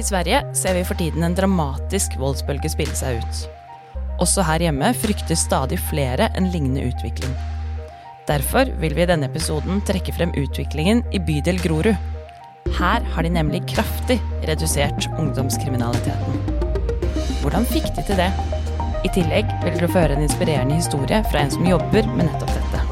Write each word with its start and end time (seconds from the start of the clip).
I 0.00 0.04
Sverige 0.04 0.38
ser 0.56 0.78
vi 0.78 0.82
for 0.88 0.96
tiden 0.96 1.26
en 1.26 1.34
dramatisk 1.36 2.14
voldsbølge 2.16 2.70
spille 2.72 2.94
seg 2.96 3.18
ut. 3.20 3.40
Også 4.24 4.40
her 4.48 4.62
hjemme 4.64 4.94
frykter 4.96 5.36
stadig 5.36 5.76
flere 5.90 6.30
en 6.40 6.46
lignende 6.54 6.86
utvikling. 6.88 7.34
Derfor 8.28 8.70
vil 8.80 8.94
vi 8.96 9.04
i 9.04 9.08
denne 9.10 9.28
episoden 9.28 9.82
trekke 9.84 10.14
frem 10.16 10.32
utviklingen 10.40 11.02
i 11.12 11.20
bydel 11.20 11.60
Grorud. 11.60 11.98
Her 12.78 13.04
har 13.12 13.26
de 13.26 13.34
nemlig 13.34 13.60
kraftig 13.74 14.16
redusert 14.48 15.10
ungdomskriminaliteten. 15.18 16.40
Hvordan 17.42 17.68
fikk 17.68 17.90
de 17.98 18.06
til 18.08 18.22
det? 18.22 18.30
I 19.04 19.12
tillegg 19.12 19.52
vil 19.66 19.76
dere 19.76 19.90
få 19.90 20.06
høre 20.06 20.16
en 20.16 20.24
inspirerende 20.24 20.80
historie 20.80 21.20
fra 21.28 21.44
en 21.44 21.52
som 21.52 21.68
jobber 21.68 22.08
med 22.14 22.30
nettopp 22.30 22.56
dette. 22.56 22.89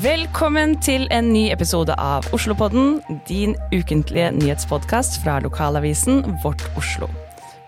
Velkommen 0.00 0.78
til 0.80 1.02
en 1.12 1.26
ny 1.28 1.50
episode 1.52 1.92
av 2.00 2.24
Oslopodden, 2.32 3.02
din 3.28 3.52
ukentlige 3.74 4.30
nyhetspodkast 4.32 5.18
fra 5.20 5.34
lokalavisen 5.44 6.22
Vårt 6.40 6.62
Oslo. 6.78 7.10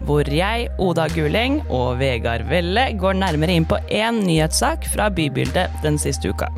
Hvor 0.06 0.24
jeg, 0.32 0.70
Oda 0.80 1.10
Guleng 1.12 1.58
og 1.68 1.98
Vegard 2.00 2.46
Velle 2.48 2.86
går 2.96 3.18
nærmere 3.20 3.58
inn 3.58 3.68
på 3.68 3.77
én 3.92 4.22
nyhetssak 4.24 4.88
fra 4.95 5.10
bybildet 5.12 5.74
den 5.84 6.00
siste 6.00 6.32
uka. 6.32 6.48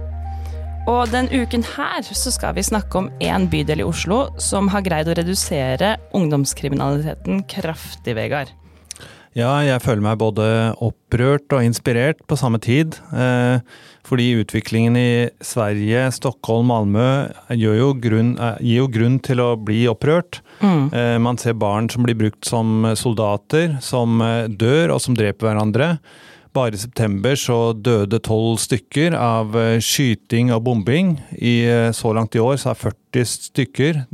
Og 0.86 1.10
den 1.10 1.32
uken 1.32 1.66
her 1.74 2.06
så 2.06 2.30
skal 2.30 2.54
vi 2.54 2.68
snakke 2.70 3.00
om 3.00 3.10
én 3.18 3.48
bydel 3.50 3.82
i 3.82 3.88
Oslo 3.88 4.28
som 4.38 4.70
har 4.70 4.84
greid 4.86 5.10
å 5.10 5.16
redusere 5.18 5.96
ungdomskriminaliteten 6.14 7.42
kraftig, 7.50 8.14
Vegard. 8.20 8.54
Ja, 9.34 9.50
jeg 9.66 9.82
føler 9.82 10.02
meg 10.04 10.20
både 10.22 10.44
opprørt 10.82 11.50
og 11.56 11.66
inspirert 11.66 12.20
på 12.30 12.36
samme 12.38 12.60
tid. 12.62 12.94
Eh, 13.10 13.58
fordi 14.06 14.28
utviklingen 14.38 14.98
i 14.98 15.08
Sverige, 15.42 16.04
Stockholm, 16.14 16.70
Malmö 16.70 17.08
gir 17.50 17.74
jo 17.80 17.88
grunn, 17.98 18.36
eh, 18.38 18.60
gir 18.62 18.84
jo 18.84 18.86
grunn 18.94 19.18
til 19.18 19.42
å 19.42 19.56
bli 19.58 19.88
opprørt. 19.90 20.38
Mm. 20.62 20.94
Eh, 20.94 21.18
man 21.18 21.36
ser 21.36 21.58
barn 21.58 21.90
som 21.90 22.06
blir 22.06 22.14
brukt 22.14 22.44
som 22.44 22.86
soldater, 22.94 23.80
som 23.82 24.22
dør 24.54 24.94
og 24.94 25.00
som 25.00 25.16
dreper 25.18 25.50
hverandre. 25.50 25.98
Bare 26.54 26.74
i 26.74 26.78
september 26.78 27.34
så 27.34 27.74
døde 27.74 28.22
tolv 28.22 28.60
stykker 28.62 29.16
av 29.18 29.50
skyting 29.82 30.52
og 30.54 30.62
bombing. 30.62 31.18
I, 31.34 31.90
så 31.90 32.14
langt 32.14 32.36
i 32.36 32.38
år 32.38 32.54
så 32.54 32.70
er 32.70 32.78
40 32.78 33.26
stykker 33.26 34.04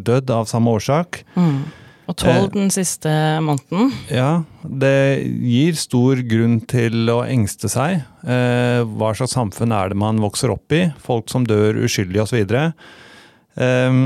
dødd 0.00 0.30
av 0.30 0.48
samme 0.48 0.72
årsak. 0.72 1.26
Mm. 1.36 1.66
Og 2.06 2.14
tolv 2.20 2.52
den 2.54 2.70
siste 2.70 3.10
måneden. 3.42 3.90
Ja, 4.12 4.44
det 4.62 5.26
gir 5.42 5.78
stor 5.78 6.20
grunn 6.28 6.60
til 6.70 7.10
å 7.10 7.22
engste 7.26 7.70
seg. 7.72 8.04
hva 8.22 9.10
slags 9.18 9.34
samfunn 9.34 9.74
er 9.74 9.90
det 9.90 9.98
man 9.98 10.22
vokser 10.22 10.52
opp 10.54 10.70
i? 10.70 10.84
Folk 11.02 11.32
som 11.32 11.46
dør 11.46 11.82
uskyldig 11.82 12.22
osv. 12.22 12.54
Um, 13.58 14.04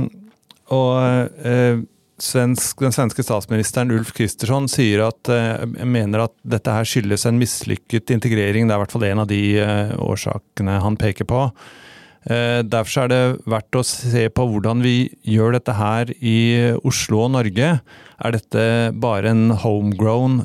og 0.73 1.85
svensk, 2.25 2.81
den 2.81 2.95
svenske 2.97 3.25
statsministeren 3.27 3.93
Ulf 3.93 4.15
Kristersson 4.17 4.69
sier 4.71 5.05
at 5.09 5.29
jeg 5.29 5.89
mener 5.89 6.25
at 6.25 6.35
dette 6.57 6.73
her 6.73 6.89
skyldes 6.89 7.27
en 7.29 7.41
mislykket 7.41 8.13
integrering. 8.17 8.65
Det 8.65 8.77
er 8.77 8.81
i 8.81 8.85
hvert 8.87 8.97
fall 8.97 9.09
en 9.11 9.25
av 9.27 9.29
de 9.29 9.45
årsakene 10.01 10.81
han 10.85 10.97
peker 11.01 11.29
på. 11.29 11.49
Uh, 12.29 12.61
derfor 12.67 13.07
er 13.07 13.11
det 13.13 13.23
verdt 13.49 13.79
å 13.81 13.85
se 13.87 14.27
på 14.29 14.45
hvordan 14.51 14.83
vi 14.85 15.09
gjør 15.25 15.57
dette 15.57 15.75
her 15.79 16.13
i 16.21 16.37
Oslo 16.85 17.25
og 17.25 17.35
Norge. 17.39 17.73
Er 18.21 18.37
dette 18.37 18.65
bare 19.01 19.33
en 19.33 19.55
homegrown 19.63 20.43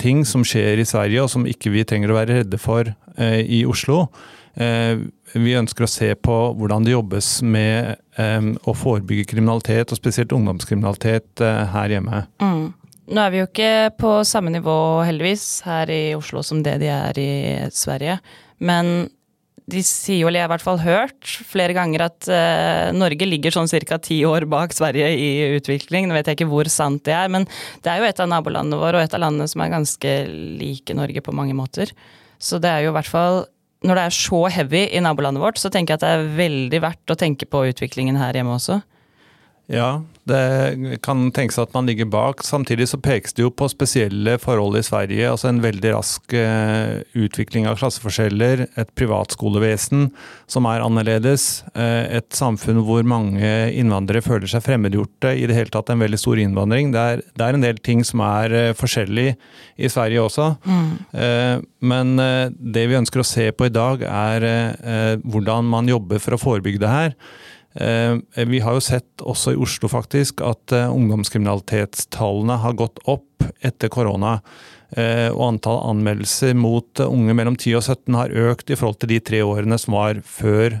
ting 0.00 0.22
som 0.24 0.46
skjer 0.46 0.80
i 0.80 0.86
Sverige, 0.88 1.26
og 1.26 1.28
som 1.28 1.44
ikke 1.44 1.72
vi 1.74 1.84
trenger 1.84 2.12
å 2.12 2.16
være 2.16 2.38
redde 2.38 2.56
for 2.56 2.88
i 3.20 3.60
Oslo? 3.68 4.06
Vi 4.56 5.52
ønsker 5.60 5.84
å 5.84 5.90
se 5.92 6.08
på 6.16 6.38
hvordan 6.56 6.88
det 6.88 6.94
jobbes 6.94 7.28
med 7.44 8.00
å 8.64 8.72
forebygge 8.72 9.28
kriminalitet, 9.34 9.92
og 9.92 10.00
spesielt 10.00 10.32
ungdomskriminalitet 10.32 11.44
her 11.74 11.92
hjemme. 11.92 12.24
Mm. 12.40 12.70
Nå 13.10 13.22
er 13.26 13.32
vi 13.34 13.42
jo 13.42 13.50
ikke 13.50 13.72
på 14.00 14.16
samme 14.24 14.56
nivå, 14.56 14.78
heldigvis, 15.04 15.44
her 15.68 15.92
i 15.92 16.14
Oslo 16.16 16.40
som 16.46 16.64
det 16.64 16.78
de 16.80 16.88
er 16.94 17.20
i 17.20 17.32
Sverige. 17.74 18.16
Men 18.64 19.10
de 19.70 19.82
sier 19.86 20.20
jo, 20.20 20.28
eller 20.28 20.40
jeg 20.40 20.46
har 20.46 20.50
i 20.50 20.54
hvert 20.54 20.64
fall 20.66 20.80
hørt 20.82 21.34
flere 21.48 21.74
ganger, 21.76 22.06
at 22.08 22.28
uh, 22.30 22.90
Norge 22.96 23.28
ligger 23.28 23.54
sånn 23.54 23.70
ca. 23.70 24.00
ti 24.02 24.20
år 24.26 24.46
bak 24.50 24.74
Sverige 24.76 25.10
i 25.14 25.30
utvikling. 25.58 26.08
Nå 26.08 26.16
vet 26.16 26.30
jeg 26.30 26.40
ikke 26.40 26.50
hvor 26.50 26.70
sant 26.72 27.04
det 27.08 27.14
er, 27.16 27.30
men 27.32 27.46
det 27.84 27.92
er 27.92 28.02
jo 28.02 28.10
et 28.10 28.22
av 28.22 28.30
nabolandene 28.30 28.80
våre, 28.80 28.98
og 28.98 29.06
et 29.06 29.16
av 29.16 29.22
landene 29.24 29.48
som 29.50 29.64
er 29.64 29.72
ganske 29.72 30.16
like 30.60 30.96
Norge 30.98 31.24
på 31.24 31.34
mange 31.36 31.56
måter. 31.56 31.94
Så 32.40 32.60
det 32.62 32.70
er 32.72 32.86
jo 32.86 32.94
i 32.94 32.98
hvert 32.98 33.10
fall 33.10 33.42
når 33.86 33.96
det 33.96 34.04
er 34.04 34.16
så 34.16 34.40
heavy 34.52 34.82
i 34.92 35.00
nabolandet 35.00 35.40
vårt, 35.40 35.60
så 35.60 35.70
tenker 35.72 35.94
jeg 35.94 36.00
at 36.00 36.04
det 36.04 36.12
er 36.12 36.32
veldig 36.36 36.80
verdt 36.84 37.12
å 37.12 37.16
tenke 37.16 37.48
på 37.48 37.64
utviklingen 37.70 38.18
her 38.20 38.36
hjemme 38.36 38.58
også. 38.58 38.82
Ja, 39.70 40.00
det 40.26 40.98
kan 41.02 41.28
tenkes 41.34 41.58
at 41.62 41.72
man 41.74 41.86
ligger 41.86 42.08
bak. 42.10 42.42
Samtidig 42.42 42.88
så 42.90 42.98
pekes 43.02 43.34
det 43.36 43.44
jo 43.44 43.52
på 43.54 43.68
spesielle 43.70 44.34
forhold 44.42 44.78
i 44.78 44.82
Sverige. 44.82 45.28
Altså 45.30 45.46
en 45.50 45.60
veldig 45.62 45.92
rask 45.94 46.34
eh, 46.34 47.02
utvikling 47.14 47.68
av 47.70 47.78
klasseforskjeller, 47.78 48.64
et 48.80 48.90
privatskolevesen 48.98 50.08
som 50.50 50.66
er 50.70 50.82
annerledes, 50.82 51.62
eh, 51.74 52.18
et 52.18 52.28
samfunn 52.34 52.82
hvor 52.86 53.06
mange 53.06 53.52
innvandrere 53.70 54.24
føler 54.26 54.50
seg 54.50 54.64
fremmedgjorte, 54.66 55.36
i 55.38 55.46
det 55.46 55.56
hele 55.56 55.74
tatt 55.74 55.94
en 55.94 56.02
veldig 56.02 56.18
stor 56.18 56.42
innvandring. 56.42 56.90
Det 56.94 57.06
er, 57.12 57.24
det 57.30 57.46
er 57.46 57.58
en 57.58 57.66
del 57.68 57.78
ting 57.78 58.02
som 58.06 58.24
er 58.26 58.56
eh, 58.56 58.72
forskjellig 58.78 59.28
i 59.78 59.92
Sverige 59.92 60.26
også. 60.26 60.50
Mm. 60.66 60.90
Men 61.88 62.10
det 62.50 62.82
vi 62.90 62.98
ønsker 62.98 63.22
å 63.22 63.26
se 63.26 63.46
på 63.56 63.70
i 63.70 63.72
dag, 63.72 64.02
er 64.04 65.20
hvordan 65.24 65.64
man 65.70 65.88
jobber 65.88 66.20
for 66.20 66.36
å 66.36 66.40
forebygge 66.42 66.82
det 66.82 66.90
her. 66.92 67.14
Eh, 67.74 68.44
vi 68.46 68.60
har 68.60 68.74
jo 68.74 68.82
sett 68.82 69.22
også 69.22 69.54
i 69.54 69.60
Oslo 69.60 69.90
faktisk 69.90 70.42
at 70.42 70.74
eh, 70.74 70.90
ungdomskriminalitetstallene 70.90 72.58
har 72.64 72.78
gått 72.78 72.98
opp 73.10 73.44
etter 73.62 73.92
korona. 73.92 74.38
Eh, 74.90 75.28
og 75.30 75.44
antall 75.52 75.78
anmeldelser 75.92 76.56
mot 76.58 77.02
unge 77.04 77.36
mellom 77.38 77.54
10 77.54 77.76
og 77.78 77.84
17 77.84 78.16
har 78.18 78.34
økt 78.50 78.72
i 78.72 78.78
forhold 78.78 78.98
til 79.02 79.12
de 79.14 79.20
tre 79.22 79.42
årene 79.46 79.78
som 79.78 79.94
var 79.94 80.22
før 80.26 80.80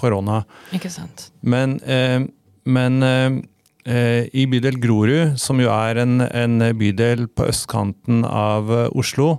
korona. 0.00 0.42
Ikke 0.76 0.92
sant. 0.92 1.28
Men, 1.44 1.76
men 2.64 2.96
i 3.84 4.44
bydel 4.48 4.78
Grorud, 4.80 5.36
som 5.40 5.60
jo 5.60 5.68
er 5.68 6.00
en, 6.00 6.24
en 6.24 6.64
bydel 6.80 7.26
på 7.28 7.50
østkanten 7.52 8.24
av 8.24 8.72
Oslo, 8.96 9.36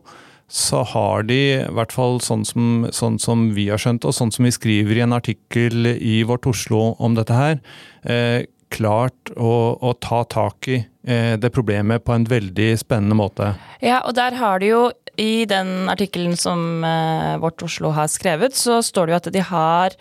så 0.48 0.84
har 0.86 1.26
de, 1.26 1.38
i 1.58 1.74
hvert 1.74 1.94
fall 1.94 2.20
sånn 2.22 2.44
som, 2.46 2.86
sånn 2.94 3.18
som, 3.22 3.48
vi 3.56 3.68
har 3.72 3.82
skjønt, 3.82 4.06
og 4.06 4.14
sånn 4.14 4.34
som 4.34 4.46
vi 4.46 4.54
skriver 4.54 5.00
i 5.00 5.06
en 5.06 5.16
artikkel 5.16 5.90
i 5.96 6.20
Vårt 6.28 6.46
Oslo 6.50 6.94
om 7.02 7.16
dette 7.18 7.34
her, 7.34 7.58
eh, 8.06 8.46
klart 8.74 9.32
å, 9.38 9.78
å, 9.82 9.94
ta 10.02 10.24
tak 10.30 10.70
i 10.70 10.78
eh, 10.78 11.34
det 11.42 11.52
problemet 11.54 12.04
på 12.06 12.14
en 12.14 12.28
veldig 12.30 12.70
spennende 12.82 13.18
måte. 13.18 13.54
Ja, 13.82 14.04
og 14.06 14.16
der 14.18 14.38
har 14.38 14.62
de 14.62 14.72
jo 14.74 14.84
i 15.22 15.46
den 15.50 15.90
artikkelen 15.90 16.36
som 16.38 16.84
eh, 16.86 17.36
Vårt 17.42 17.64
Oslo 17.66 17.94
har 17.96 18.10
skrevet, 18.12 18.58
så 18.58 18.82
står 18.86 19.08
det 19.08 19.16
jo 19.16 19.22
at 19.22 19.32
de 19.34 19.46
har 19.50 19.96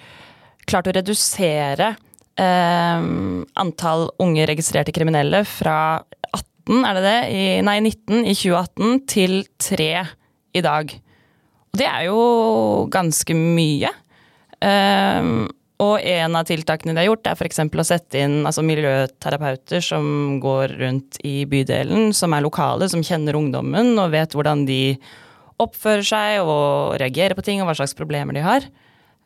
klart 0.69 0.89
å 0.91 0.97
redusere 0.97 1.95
eh, 2.41 3.07
antall 3.65 4.11
unge 4.21 4.49
registrerte 4.51 4.93
kriminelle 4.97 5.45
fra 5.49 5.79
18, 6.35 6.85
er 6.85 6.99
det 6.99 7.07
det? 7.07 7.17
I, 7.33 7.47
nei, 7.65 7.79
19 7.81 8.29
i 8.29 8.37
2018 8.37 9.01
til 9.09 9.41
3 9.63 9.89
i 9.95 10.05
dag. 10.63 10.95
Og 11.75 11.81
det 11.81 11.87
er 11.91 12.07
jo 12.07 12.21
ganske 12.93 13.35
mye. 13.35 13.91
Um, 14.63 15.49
og 15.83 15.99
en 16.07 16.37
av 16.39 16.47
tiltakene 16.47 16.95
de 16.95 17.03
har 17.03 17.09
gjort, 17.09 17.27
er 17.27 17.35
f.eks. 17.35 17.61
å 17.67 17.87
sette 17.87 18.23
inn 18.23 18.37
altså, 18.47 18.63
miljøterapeuter 18.63 19.83
som 19.83 20.39
går 20.43 20.77
rundt 20.79 21.19
i 21.27 21.43
bydelen, 21.51 22.13
som 22.15 22.37
er 22.37 22.45
lokale, 22.45 22.89
som 22.93 23.03
kjenner 23.05 23.35
ungdommen 23.39 23.93
og 23.99 24.15
vet 24.15 24.37
hvordan 24.37 24.63
de 24.69 24.97
oppfører 25.61 26.07
seg 26.07 26.47
og 26.47 26.95
reagerer 27.03 27.35
på 27.35 27.45
ting, 27.47 27.61
og 27.63 27.69
hva 27.69 27.77
slags 27.79 27.97
problemer 27.99 28.39
de 28.39 28.47
har. 28.47 28.67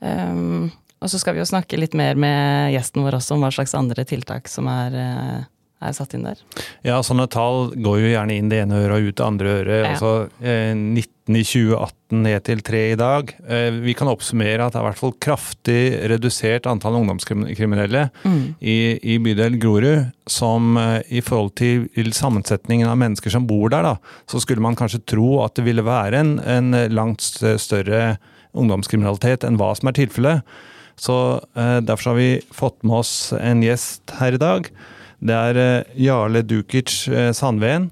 Um, 0.00 0.70
og 0.98 1.12
så 1.12 1.20
skal 1.20 1.36
vi 1.36 1.42
jo 1.42 1.48
snakke 1.48 1.78
litt 1.78 1.94
mer 1.96 2.18
med 2.18 2.72
gjesten 2.72 3.04
vår 3.04 3.20
også 3.20 3.36
om 3.36 3.44
hva 3.44 3.52
slags 3.54 3.76
andre 3.78 4.08
tiltak 4.08 4.48
som 4.50 4.66
er 4.72 4.96
uh, 4.96 5.46
er 5.78 5.94
satt 5.94 6.14
inn 6.16 6.26
der? 6.26 6.40
Ja, 6.86 6.98
sånne 7.06 7.28
tall 7.30 7.70
går 7.76 8.00
jo 8.02 8.10
gjerne 8.10 8.34
inn 8.38 8.50
det 8.50 8.62
ene 8.64 8.80
øret 8.82 8.98
og 8.98 9.10
ut 9.10 9.18
det 9.20 9.26
andre 9.26 9.52
øret. 9.60 9.76
Ja. 9.78 9.92
Altså 9.92 10.12
eh, 10.42 10.72
19 10.74 11.17
i 11.36 11.44
2018 11.44 12.22
ned 12.24 12.44
til 12.46 12.62
3 12.64 12.80
i 12.92 12.96
dag. 12.98 13.32
Eh, 13.44 13.74
vi 13.84 13.92
kan 13.96 14.08
oppsummere 14.08 14.64
at 14.64 14.72
det 14.72 14.78
er 14.80 14.84
i 14.84 14.88
hvert 14.88 15.00
fall 15.00 15.14
kraftig 15.20 15.80
redusert 16.12 16.68
antall 16.70 16.96
ungdomskriminelle 17.00 18.06
mm. 18.22 18.40
i, 18.60 18.78
i, 19.02 19.18
bydel 19.22 19.58
Grorud. 19.60 20.08
Som 20.28 20.78
eh, 20.80 21.02
i 21.18 21.22
forhold 21.24 21.52
til 21.60 22.12
sammensetningen 22.16 22.88
av 22.88 22.98
mennesker 23.00 23.32
som 23.34 23.48
bor 23.48 23.68
der, 23.74 23.84
da, 23.84 24.22
så 24.30 24.40
skulle 24.40 24.64
man 24.64 24.78
kanskje 24.78 25.04
tro 25.08 25.42
at 25.44 25.58
det 25.58 25.66
ville 25.68 25.84
være 25.84 26.22
en, 26.22 26.34
en 26.40 26.72
langt 26.94 27.24
større 27.60 28.18
ungdomskriminalitet 28.56 29.44
enn 29.44 29.60
hva 29.60 29.74
som 29.76 29.92
er 29.92 29.98
tilfellet. 30.00 30.58
Så 30.98 31.16
eh, 31.58 31.78
Derfor 31.84 32.14
har 32.14 32.20
vi 32.22 32.30
fått 32.56 32.80
med 32.82 33.02
oss 33.02 33.16
en 33.36 33.64
gjest 33.66 34.16
her 34.20 34.38
i 34.38 34.40
dag. 34.40 34.70
Det 35.18 35.34
er 35.34 35.84
Jarle 35.98 36.44
Dukic 36.46 36.92
Sandven, 37.34 37.88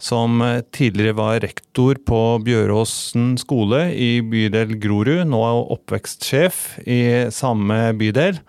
som 0.00 0.40
eh, 0.42 0.60
tidligere 0.72 1.16
var 1.18 1.40
rektor 1.44 2.00
på 2.06 2.20
Bjøråsen 2.44 3.34
skole 3.40 3.90
i 3.92 4.20
bydel 4.24 4.78
Grorud. 4.80 5.26
Nå 5.28 5.42
er 5.44 5.60
oppvekstsjef 5.76 6.80
i 6.88 7.00
samme 7.34 7.92
bydel. 8.00 8.40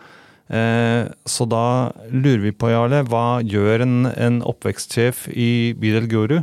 Eh, 0.52 1.12
så 1.28 1.48
da 1.52 1.66
lurer 2.12 2.48
vi 2.48 2.56
på, 2.56 2.72
Jarle, 2.72 3.04
hva 3.12 3.42
gjør 3.44 3.86
en, 3.86 4.00
en 4.16 4.42
oppvekstsjef 4.48 5.28
i 5.36 5.52
bydel 5.80 6.08
Grorud? 6.12 6.42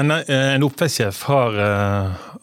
En, 0.00 0.14
eh, 0.16 0.54
en 0.54 0.64
oppvekstsjef 0.64 1.24
har 1.28 1.58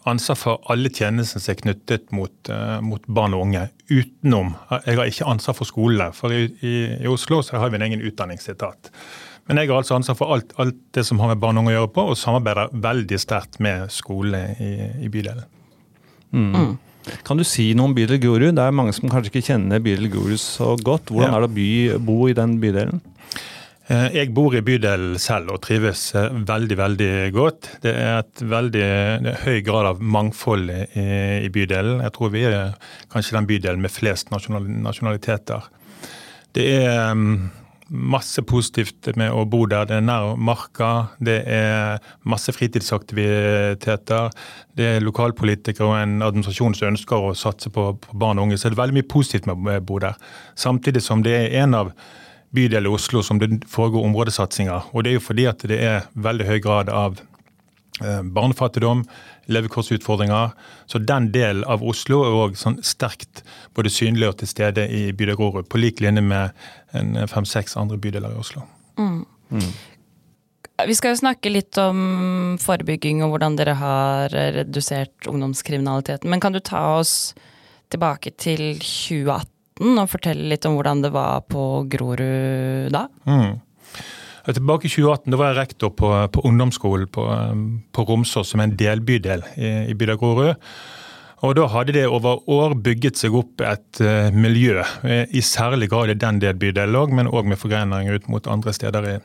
ansvar 0.07 0.37
for 0.39 0.69
alle 0.71 0.91
tjenestene 0.93 1.41
som 1.41 1.51
er 1.51 1.61
knyttet 1.63 2.11
mot, 2.15 2.51
mot, 2.85 3.09
barn 3.11 3.33
og 3.35 3.47
unge. 3.47 3.65
Utenom 3.89 4.53
Jeg 4.85 4.99
har 4.99 5.09
ikke 5.09 5.31
ansvar 5.31 5.57
for 5.57 5.67
skolene, 5.67 6.13
for 6.15 6.31
i, 6.31 6.45
i, 6.61 6.75
i 7.01 7.09
Oslo 7.11 7.41
har 7.49 7.73
vi 7.73 7.79
en 7.79 7.87
egen 7.89 8.05
utdanningsetat. 8.07 8.91
Men 9.47 9.61
jeg 9.61 9.71
har 9.71 9.79
altså 9.79 9.95
ansvar 9.95 10.17
for 10.19 10.35
alt, 10.35 10.51
alt, 10.59 10.79
det 10.95 11.05
som 11.07 11.21
har 11.23 11.31
med 11.31 11.39
barn 11.41 11.57
og 11.57 11.65
unge 11.65 11.73
å 11.73 11.77
gjøre 11.77 11.93
på, 11.95 12.07
og 12.11 12.19
samarbeider 12.19 12.73
veldig 12.83 13.19
sterkt 13.21 13.61
med 13.63 13.87
skolene 13.93 14.57
i, 14.59 14.71
i 15.07 15.11
bydelen. 15.11 15.47
Mm. 16.35 16.49
Mm. 16.51 16.73
Kan 17.23 17.39
du 17.39 17.45
si 17.47 17.69
noe 17.77 17.87
om 17.87 17.95
bydel 17.95 18.19
Grorud? 18.19 18.55
Det 18.57 18.63
er 18.63 18.75
mange 18.75 18.95
som 18.95 19.07
kanskje 19.11 19.31
ikke 19.31 19.53
kjenner 19.53 19.83
bydel 19.83 20.09
Grorud 20.11 20.41
så 20.43 20.73
godt. 20.75 21.13
Hvordan 21.13 21.31
ja. 21.31 21.37
er 21.37 21.45
det 21.45 21.51
å 21.51 21.55
by, 21.55 21.69
bo 22.09 22.17
i 22.27 22.35
den 22.35 22.57
bydelen? 22.63 22.99
Eh, 23.87 24.09
jeg 24.17 24.33
bor 24.35 24.51
i 24.51 24.63
bydelen 24.65 25.15
selv 25.21 25.53
og 25.55 25.61
trives 25.63 26.09
eh, 26.19 26.33
veldig 26.49 26.77
veldig 26.79 27.11
godt. 27.35 27.69
Det 27.85 27.93
er 27.95 28.17
et 28.19 28.43
veldig 28.43 28.83
er 28.83 29.29
høy 29.45 29.61
grad 29.63 29.93
av 29.93 30.01
mangfold 30.03 30.73
i, 30.73 31.05
i, 31.45 31.51
bydelen. 31.53 32.03
Jeg 32.03 32.15
tror 32.17 32.33
vi 32.35 32.43
er 32.49 32.75
kanskje 33.13 33.37
den 33.37 33.47
bydelen 33.47 33.85
med 33.85 33.93
flest 33.93 34.33
nasjonaliteter. 34.33 35.71
Det 36.57 36.67
er 36.81 37.15
mm, 37.15 37.47
masse 37.89 38.41
positivt 38.47 39.09
med 39.19 39.31
å 39.31 39.45
bo 39.49 39.65
der. 39.69 39.87
Det 39.87 39.97
er 39.97 40.05
nær 40.05 40.35
marka, 40.35 40.91
det 41.23 41.37
er 41.47 42.03
masse 42.27 42.53
fritidsaktiviteter. 42.55 44.29
Det 44.77 44.91
er 44.97 45.05
lokalpolitikere 45.05 45.87
og 45.87 45.97
en 46.01 46.21
administrasjon 46.25 46.77
som 46.77 46.91
ønsker 46.91 47.29
å 47.29 47.33
satse 47.37 47.71
på, 47.73 47.89
på 48.03 48.19
barn 48.19 48.39
og 48.39 48.47
unge. 48.47 48.59
Så 48.59 48.69
det 48.69 48.77
er 48.77 48.83
veldig 48.83 48.99
mye 48.99 49.11
positivt 49.11 49.49
med 49.49 49.79
å 49.79 49.85
bo 49.87 49.99
der. 50.03 50.19
Samtidig 50.59 51.03
som 51.05 51.23
det 51.25 51.35
er 51.37 51.59
en 51.63 51.77
av 51.77 51.93
bydeler 52.55 52.89
i 52.89 52.93
Oslo 52.95 53.23
som 53.23 53.39
det 53.41 53.63
foregår 53.69 54.05
områdesatsinger. 54.07 54.91
Og 54.93 55.03
det 55.03 55.11
er 55.11 55.19
jo 55.19 55.25
fordi 55.27 55.47
at 55.49 55.65
det 55.69 55.79
er 55.83 56.07
veldig 56.15 56.47
høy 56.47 56.59
grad 56.63 56.91
av 56.93 57.19
barnefattigdom, 58.33 59.03
levekårsutfordringer. 59.49 60.51
Så 60.85 61.01
den 61.01 61.31
delen 61.33 61.63
av 61.65 61.81
Oslo 61.81 62.21
er 62.27 62.35
òg 62.37 62.57
sånn 62.59 62.77
sterkt 62.85 63.41
både 63.77 63.89
synlig 63.89 64.29
og 64.29 64.37
til 64.41 64.51
stede 64.51 64.85
i 64.93 65.07
bydel 65.17 65.39
Grorud, 65.39 65.65
på 65.69 65.81
lik 65.81 66.03
linje 66.03 66.21
med 66.21 66.53
fem-seks 67.31 67.77
andre 67.81 67.97
bydeler 67.97 68.35
i 68.35 68.41
Oslo. 68.43 68.67
Mm. 69.01 69.23
Mm. 69.49 69.71
Vi 70.85 70.93
skal 70.93 71.15
jo 71.15 71.23
snakke 71.23 71.49
litt 71.49 71.77
om 71.81 72.57
forebygging 72.61 73.23
og 73.25 73.33
hvordan 73.33 73.57
dere 73.57 73.73
har 73.79 74.33
redusert 74.53 75.25
ungdomskriminaliteten. 75.25 76.29
Men 76.29 76.43
kan 76.43 76.53
du 76.53 76.61
ta 76.61 76.99
oss 76.99 77.33
tilbake 77.89 78.35
til 78.37 78.75
2018? 78.77 79.55
2018 79.77 80.01
og 80.01 80.09
fortelle 80.09 80.49
litt 80.51 80.65
om 80.65 80.77
hvordan 80.77 81.03
det 81.05 81.13
var 81.13 81.45
på 81.47 81.85
Grorud 81.89 82.91
da? 82.91 83.07
Mm. 83.25 83.59
Tilbake 84.47 84.87
i 84.87 84.91
2018 84.91 85.33
da 85.33 85.39
var 85.39 85.51
jeg 85.51 85.59
rektor 85.59 85.91
på, 85.91 86.11
på 86.31 86.43
ungdomsskolen 86.47 87.09
på, 87.11 87.25
på 87.91 88.05
Romsås, 88.07 88.53
som 88.53 88.61
er 88.61 88.69
en 88.69 88.77
delbydel 88.79 89.43
i, 89.57 89.71
i 89.91 89.95
bydel 89.97 90.19
Grorud. 90.21 90.55
Og 91.45 91.53
Da 91.53 91.67
hadde 91.69 91.93
det 91.93 92.07
over 92.09 92.39
år 92.49 92.73
bygget 92.81 93.19
seg 93.19 93.35
opp 93.37 93.61
et 93.61 93.99
uh, 94.01 94.33
miljø, 94.33 94.81
i 95.05 95.43
særlig 95.45 95.91
grad 95.91 96.09
i 96.09 96.17
den 96.17 96.39
del 96.41 96.57
bydelen 96.57 96.97
òg, 96.97 97.13
men 97.13 97.29
òg 97.29 97.45
med 97.45 97.59
forgreininger 97.61 98.17
ut 98.17 98.31
mot 98.31 98.49
andre 98.49 98.73
steder 98.73 99.09
i, 99.11 99.17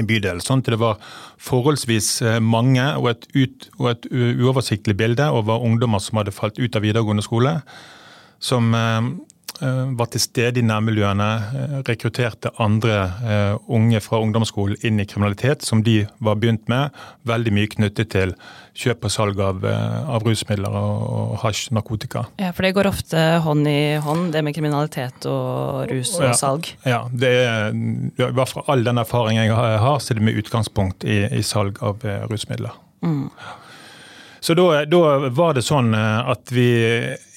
i 0.00 0.06
bydelen. 0.08 0.40
Sånn 0.40 0.62
at 0.64 0.70
det 0.72 0.80
var 0.80 1.02
forholdsvis 1.42 2.22
mange 2.40 2.86
og 2.96 3.10
et, 3.12 3.28
ut, 3.36 3.68
og 3.82 3.90
et 3.92 4.08
uoversiktlig 4.14 4.96
bilde 4.96 5.28
over 5.28 5.66
ungdommer 5.66 6.00
som 6.00 6.22
hadde 6.22 6.32
falt 6.32 6.62
ut 6.62 6.78
av 6.78 6.86
videregående 6.86 7.26
skole. 7.26 7.58
Som 8.42 8.72
Eh, 8.74 9.02
var 9.98 10.08
til 10.12 10.22
stede 10.22 10.60
i 10.60 10.64
nærmiljøene, 10.66 11.28
eh, 11.58 11.76
rekrutterte 11.86 12.50
andre 12.62 12.96
eh, 13.22 13.54
unge 13.70 14.00
fra 14.02 14.20
ungdomsskolen 14.22 14.80
inn 14.86 15.00
i 15.00 15.06
kriminalitet, 15.08 15.62
som 15.62 15.82
de 15.86 16.02
var 16.20 16.38
begynt 16.40 16.68
med. 16.72 16.90
Veldig 17.28 17.54
mye 17.54 17.70
knyttet 17.70 18.10
til 18.14 18.34
kjøp 18.78 19.06
og 19.06 19.12
salg 19.12 19.40
av, 19.44 19.64
av 19.64 20.24
rusmidler 20.26 20.72
og, 20.72 21.34
hasj, 21.42 21.66
narkotika. 21.76 22.24
Ja, 22.40 22.52
For 22.56 22.66
det 22.66 22.72
går 22.76 22.88
ofte 22.88 23.24
hånd 23.44 23.68
i 23.68 23.96
hånd, 24.02 24.30
det 24.32 24.44
med 24.46 24.56
kriminalitet 24.56 25.26
og 25.28 25.90
rus 25.90 26.14
og 26.18 26.28
ja, 26.30 26.36
salg? 26.38 26.70
Ja, 26.88 27.02
det 27.12 27.32
er, 27.42 27.74
i 27.76 28.30
hvert 28.32 28.54
fall 28.54 28.64
all 28.72 28.86
den 28.86 29.02
erfaringen 29.02 29.44
jeg 29.44 29.58
har, 29.58 29.98
så 30.00 30.14
er 30.14 30.20
det 30.20 30.30
med 30.30 30.40
utgangspunkt 30.40 31.04
i, 31.04 31.26
i 31.28 31.44
salg 31.44 31.82
av 31.84 32.00
rusmidler. 32.32 32.72
Mm. 33.04 33.28
Så 34.42 34.56
da, 34.58 34.82
da, 34.90 35.00
var 35.30 35.54
det 35.54 35.62
sånn 35.62 35.92
eh, 35.94 36.30
at 36.32 36.50
vi, 36.50 36.66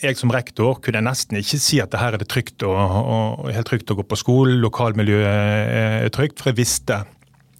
jeg 0.02 0.18
som 0.18 0.32
rektor 0.34 0.80
kunne 0.82 1.04
nesten 1.06 1.38
ikke 1.38 1.60
si 1.62 1.78
at 1.82 1.92
det 1.94 2.02
her 2.02 2.16
er 2.18 2.24
det 2.24 2.30
trygt 2.34 2.66
å, 2.66 2.72
og 2.74 3.52
helt 3.54 3.70
trygt 3.70 3.94
å 3.94 4.00
gå 4.00 4.06
på 4.10 4.18
skolen, 4.18 4.58
lokalmiljøet 4.64 5.28
er 5.30 6.14
trygt, 6.16 6.42
for 6.42 6.50
jeg 6.50 6.64
visste 6.64 7.04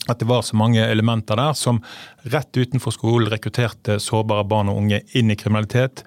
at 0.06 0.22
det 0.22 0.28
var 0.30 0.42
så 0.46 0.58
mange 0.58 0.82
elementer 0.86 1.38
der 1.38 1.54
som 1.58 1.82
rett 2.34 2.58
utenfor 2.58 2.94
skolen 2.94 3.30
rekrutterte 3.30 4.00
sårbare 4.02 4.46
barn 4.50 4.70
og 4.74 4.82
unge 4.82 5.04
inn 5.18 5.34
i 5.34 5.38
kriminalitet. 5.38 6.04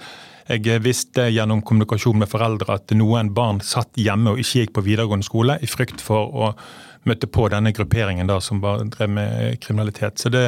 Jeg 0.49 0.83
visste 0.83 1.27
gjennom 1.29 1.61
kommunikasjon 1.67 2.19
med 2.23 2.31
foreldre 2.31 2.79
at 2.79 2.95
noen 2.97 3.31
barn 3.37 3.59
satt 3.63 3.99
hjemme 4.01 4.33
og 4.33 4.43
ikke 4.43 4.63
gikk 4.65 4.77
på 4.79 4.87
videregående 4.87 5.27
skole 5.27 5.59
i 5.63 5.71
frykt 5.71 6.03
for 6.03 6.31
å 6.31 6.53
møtte 7.09 7.29
på 7.31 7.47
denne 7.53 7.73
grupperingen 7.77 8.29
da, 8.29 8.39
som 8.43 8.63
bare 8.63 8.87
drev 8.93 9.11
med 9.15 9.59
kriminalitet. 9.63 10.25
Det, 10.33 10.45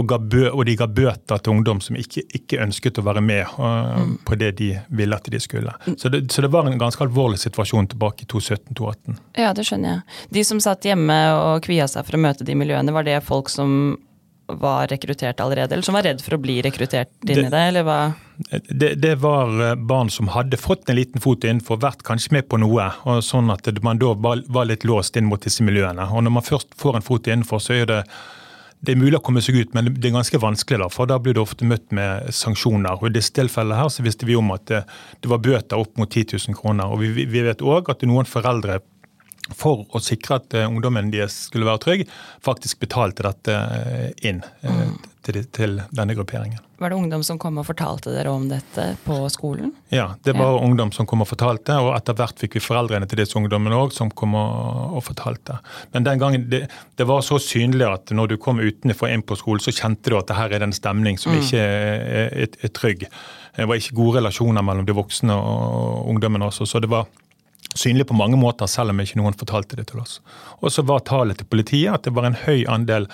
og, 0.00 0.14
bø, 0.30 0.46
og, 0.50 0.64
de 0.68 0.76
ga 0.78 0.88
bøter 0.90 1.40
til 1.40 1.54
ungdom 1.54 1.82
som 1.84 1.98
ikke, 2.00 2.24
ikke 2.36 2.60
ønsket 2.64 3.00
å 3.00 3.06
være 3.06 3.22
med 3.24 3.44
uh, 3.58 4.00
mm. 4.00 4.14
på 4.28 4.38
det 4.40 4.52
de 4.60 4.70
ville 4.88 5.16
at 5.16 5.30
de 5.30 5.40
skulle. 5.42 5.74
Så 5.96 6.12
det, 6.12 6.26
så 6.32 6.44
det, 6.44 6.52
var 6.52 6.68
en 6.68 6.78
ganske 6.80 7.04
alvorlig 7.04 7.40
situasjon 7.42 7.90
tilbake 7.92 8.26
i 8.26 8.30
2017-2018. 8.32 9.18
Ja, 9.40 9.52
det 9.56 9.66
skjønner 9.68 9.96
jeg. 9.98 10.20
De 10.38 10.46
som 10.46 10.62
satt 10.62 10.86
hjemme 10.88 11.18
og 11.36 11.64
kvia 11.66 11.88
seg 11.90 12.06
for 12.08 12.18
å 12.18 12.22
møte 12.22 12.46
de 12.46 12.56
miljøene, 12.58 12.94
var 12.94 13.06
det 13.06 13.20
folk 13.26 13.52
som 13.52 13.98
var 14.50 14.88
rekruttert 14.90 15.40
allerede, 15.40 15.74
eller 15.74 15.86
som 15.86 15.94
var 15.94 16.06
redd 16.08 16.22
for 16.24 16.34
å 16.34 16.42
bli 16.42 16.58
rekruttert 16.64 17.12
inn 17.22 17.46
i 17.46 17.52
det? 17.52 17.62
eller 17.70 17.86
hva? 17.86 18.00
Det, 18.48 18.94
det, 18.94 19.14
var 19.20 19.70
eh, 19.70 19.74
barn 19.74 20.10
som 20.10 20.30
hadde 20.32 20.56
fått 20.56 20.88
en 20.88 20.96
liten 20.96 21.20
fot 21.20 21.44
innenfor, 21.44 21.80
vært 21.82 22.04
kanskje 22.06 22.34
med 22.38 22.48
på 22.48 22.60
noe. 22.62 22.90
og 23.04 23.22
Sånn 23.24 23.52
at 23.52 23.68
man 23.84 24.00
da 24.00 24.14
var 24.16 24.68
litt 24.68 24.86
låst 24.88 25.18
inn 25.20 25.28
mot 25.28 25.42
disse 25.44 25.64
miljøene. 25.66 26.08
Og 26.10 26.24
Når 26.24 26.36
man 26.38 26.46
først 26.46 26.72
får 26.80 26.98
en 26.98 27.06
fot 27.06 27.28
innenfor, 27.28 27.62
så 27.62 27.76
er 27.82 27.90
det 27.90 28.04
det 28.80 28.94
er 28.94 28.96
mulig 28.96 29.18
å 29.18 29.20
komme 29.20 29.42
seg 29.44 29.58
ut, 29.60 29.74
men 29.76 29.90
det 29.92 30.08
er 30.08 30.14
ganske 30.14 30.38
vanskelig. 30.40 30.78
da, 30.80 30.86
for 30.88 31.06
Da 31.06 31.18
blir 31.20 31.34
du 31.36 31.42
ofte 31.42 31.66
møtt 31.68 31.92
med 31.92 32.32
sanksjoner. 32.32 32.96
og 32.96 33.10
I 33.10 33.18
disse 33.18 33.34
tilfellene 33.36 33.76
her 33.76 33.90
så 33.92 34.02
visste 34.02 34.24
vi 34.24 34.36
om 34.36 34.50
at 34.54 34.64
det, 34.72 34.84
det 35.20 35.28
var 35.28 35.42
bøter 35.44 35.76
opp 35.76 35.98
mot 36.00 36.08
10 36.08 36.38
000 36.48 36.56
kroner. 36.56 36.88
og 36.88 37.00
Vi, 37.00 37.26
vi 37.26 37.42
vet 37.44 37.60
òg 37.60 37.90
at 37.92 38.06
noen 38.08 38.24
foreldre 38.24 38.80
for 39.56 39.84
å 39.90 40.00
sikre 40.00 40.38
at 40.40 40.54
uh, 40.54 40.68
ungdommen 40.68 41.10
deres 41.12 41.36
skulle 41.48 41.68
være 41.68 41.82
trygg, 41.84 42.08
faktisk 42.44 42.80
betalte 42.80 43.26
dette 43.26 43.56
inn 44.22 44.42
mm. 44.62 44.98
til, 45.26 45.42
til, 45.50 45.80
denne 45.90 46.14
grupperingen. 46.14 46.60
Var 46.80 46.90
det 46.90 46.96
ungdom 46.96 47.20
som 47.26 47.36
kom 47.36 47.58
og 47.60 47.66
fortalte 47.68 48.08
dere 48.14 48.30
om 48.32 48.46
dette 48.48 48.84
på 49.04 49.16
skolen? 49.28 49.68
Ja, 49.92 50.14
det 50.24 50.32
var 50.32 50.54
ja. 50.54 50.60
ungdom 50.64 50.88
som 50.96 51.04
kom 51.04 51.20
og 51.20 51.28
fortalte, 51.28 51.74
og 51.76 51.90
etter 51.92 52.16
hvert 52.16 52.40
fikk 52.40 52.56
vi 52.56 52.62
foreldrene 52.64 53.04
til 53.04 53.20
disse 53.20 53.36
ungdommene 53.36 53.76
òg 53.76 53.92
som 53.92 54.08
kom 54.16 54.32
og, 54.40 54.94
og, 54.96 55.02
fortalte. 55.04 55.58
Men 55.92 56.06
den 56.08 56.22
gangen, 56.22 56.46
det, 56.48 56.62
det, 56.96 57.06
var 57.10 57.20
så 57.26 57.36
synlig 57.36 57.84
at 57.84 58.14
når 58.16 58.32
du 58.32 58.36
kom 58.40 58.62
utenfor 58.64 59.12
inn 59.12 59.20
på 59.20 59.36
skolen, 59.36 59.60
så 59.60 59.74
kjente 59.76 60.08
du 60.08 60.16
at 60.16 60.30
det 60.30 60.38
her 60.38 60.54
er 60.56 60.64
den 60.64 60.72
stemning 60.72 61.20
som 61.20 61.34
mm. 61.34 61.42
ikke 61.42 61.66
er, 61.66 62.32
er, 62.46 62.56
er 62.64 62.72
trygg. 62.80 63.04
Det 63.58 63.68
var 63.68 63.82
ikke 63.82 63.98
gode 63.98 64.22
relasjoner 64.22 64.64
mellom 64.64 64.88
de 64.88 64.96
voksne 64.96 65.36
og 65.36 66.08
ungdommene 66.14 66.48
også. 66.48 66.64
så 66.64 66.80
det 66.80 66.88
var 66.88 67.12
synlig 67.76 68.06
på 68.08 68.16
mange 68.16 68.40
måter, 68.40 68.72
selv 68.72 68.94
om 68.94 69.04
ikke 69.04 69.20
noen 69.20 69.36
fortalte 69.36 69.76
det 69.76 69.90
til 69.92 70.00
oss. 70.00 70.16
Og 70.64 70.72
så 70.72 70.80
var 70.88 71.04
tallet 71.04 71.44
til 71.44 71.50
politiet 71.52 71.92
at 71.92 72.08
det 72.08 72.16
var 72.16 72.30
en 72.30 72.40
høy 72.46 72.64
andel 72.72 73.10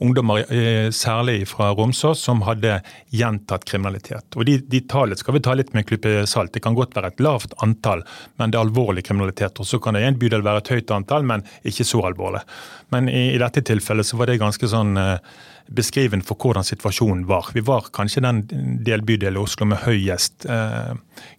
ungdommer, 0.00 0.44
eh, 0.52 0.90
særlig 0.90 1.48
fra 1.48 1.70
Romsås, 1.74 2.22
som 2.22 2.42
hadde 2.42 2.80
gjentatt 3.10 3.64
kriminalitet. 3.64 4.36
Og 4.36 4.44
De, 4.44 4.58
de 4.58 4.80
tallene 4.80 5.18
skal 5.18 5.34
vi 5.34 5.42
ta 5.44 5.54
litt 5.54 5.72
med 5.74 5.84
en 5.84 5.88
klype 5.88 6.26
salt. 6.26 6.52
Det 6.52 6.62
kan 6.64 6.74
godt 6.74 6.96
være 6.96 7.12
et 7.12 7.24
lavt 7.24 7.54
antall, 7.62 8.04
men 8.36 8.50
det 8.50 8.58
er 8.58 8.66
alvorlig 8.66 9.04
kriminalitet. 9.06 9.60
Og 9.60 9.66
Så 9.66 9.80
kan 9.80 9.94
det 9.94 10.04
i 10.04 10.10
en 10.10 10.18
bydel 10.18 10.44
være 10.44 10.64
et 10.64 10.72
høyt 10.76 10.94
antall, 10.94 11.22
men 11.22 11.44
ikke 11.64 11.86
så 11.86 12.02
alvorlig. 12.08 12.42
Men 12.90 13.08
i, 13.08 13.34
i 13.34 13.40
dette 13.42 13.62
tilfellet 13.62 14.06
så 14.06 14.18
var 14.20 14.30
det 14.30 14.40
ganske 14.42 14.70
sånn 14.70 14.96
eh, 15.00 15.18
beskrivende 15.66 16.26
for 16.26 16.38
hvordan 16.40 16.66
situasjonen 16.66 17.24
var. 17.28 17.48
Vi 17.54 17.62
var 17.64 17.88
kanskje 17.94 18.22
den 18.24 18.42
delbydelen 18.84 19.40
i 19.40 19.44
Oslo 19.44 19.68
med 19.68 19.82
høyest 19.84 20.46
eh, 20.50 20.92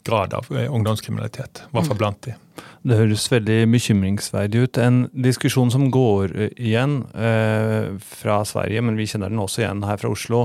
grad 0.07 0.33
av 0.33 0.49
eh, 0.53 0.71
ungdomskriminalitet. 0.71 1.65
I 1.67 1.75
hvert 1.75 1.91
fall 1.91 1.99
blant 1.99 2.25
de. 2.25 2.35
Det 2.85 2.97
høres 2.99 3.25
veldig 3.31 3.59
bekymringsverdig 3.73 4.65
ut. 4.65 4.79
En 4.81 5.05
diskusjon 5.13 5.71
som 5.73 5.87
går 5.93 6.33
eh, 6.33 6.51
igjen 6.57 6.99
eh, 7.13 7.93
fra 8.21 8.41
Sverige, 8.47 8.83
men 8.85 8.97
vi 8.99 9.07
kjenner 9.09 9.33
den 9.33 9.41
også 9.41 9.63
igjen 9.63 9.85
her 9.85 10.01
fra 10.01 10.13
Oslo, 10.13 10.43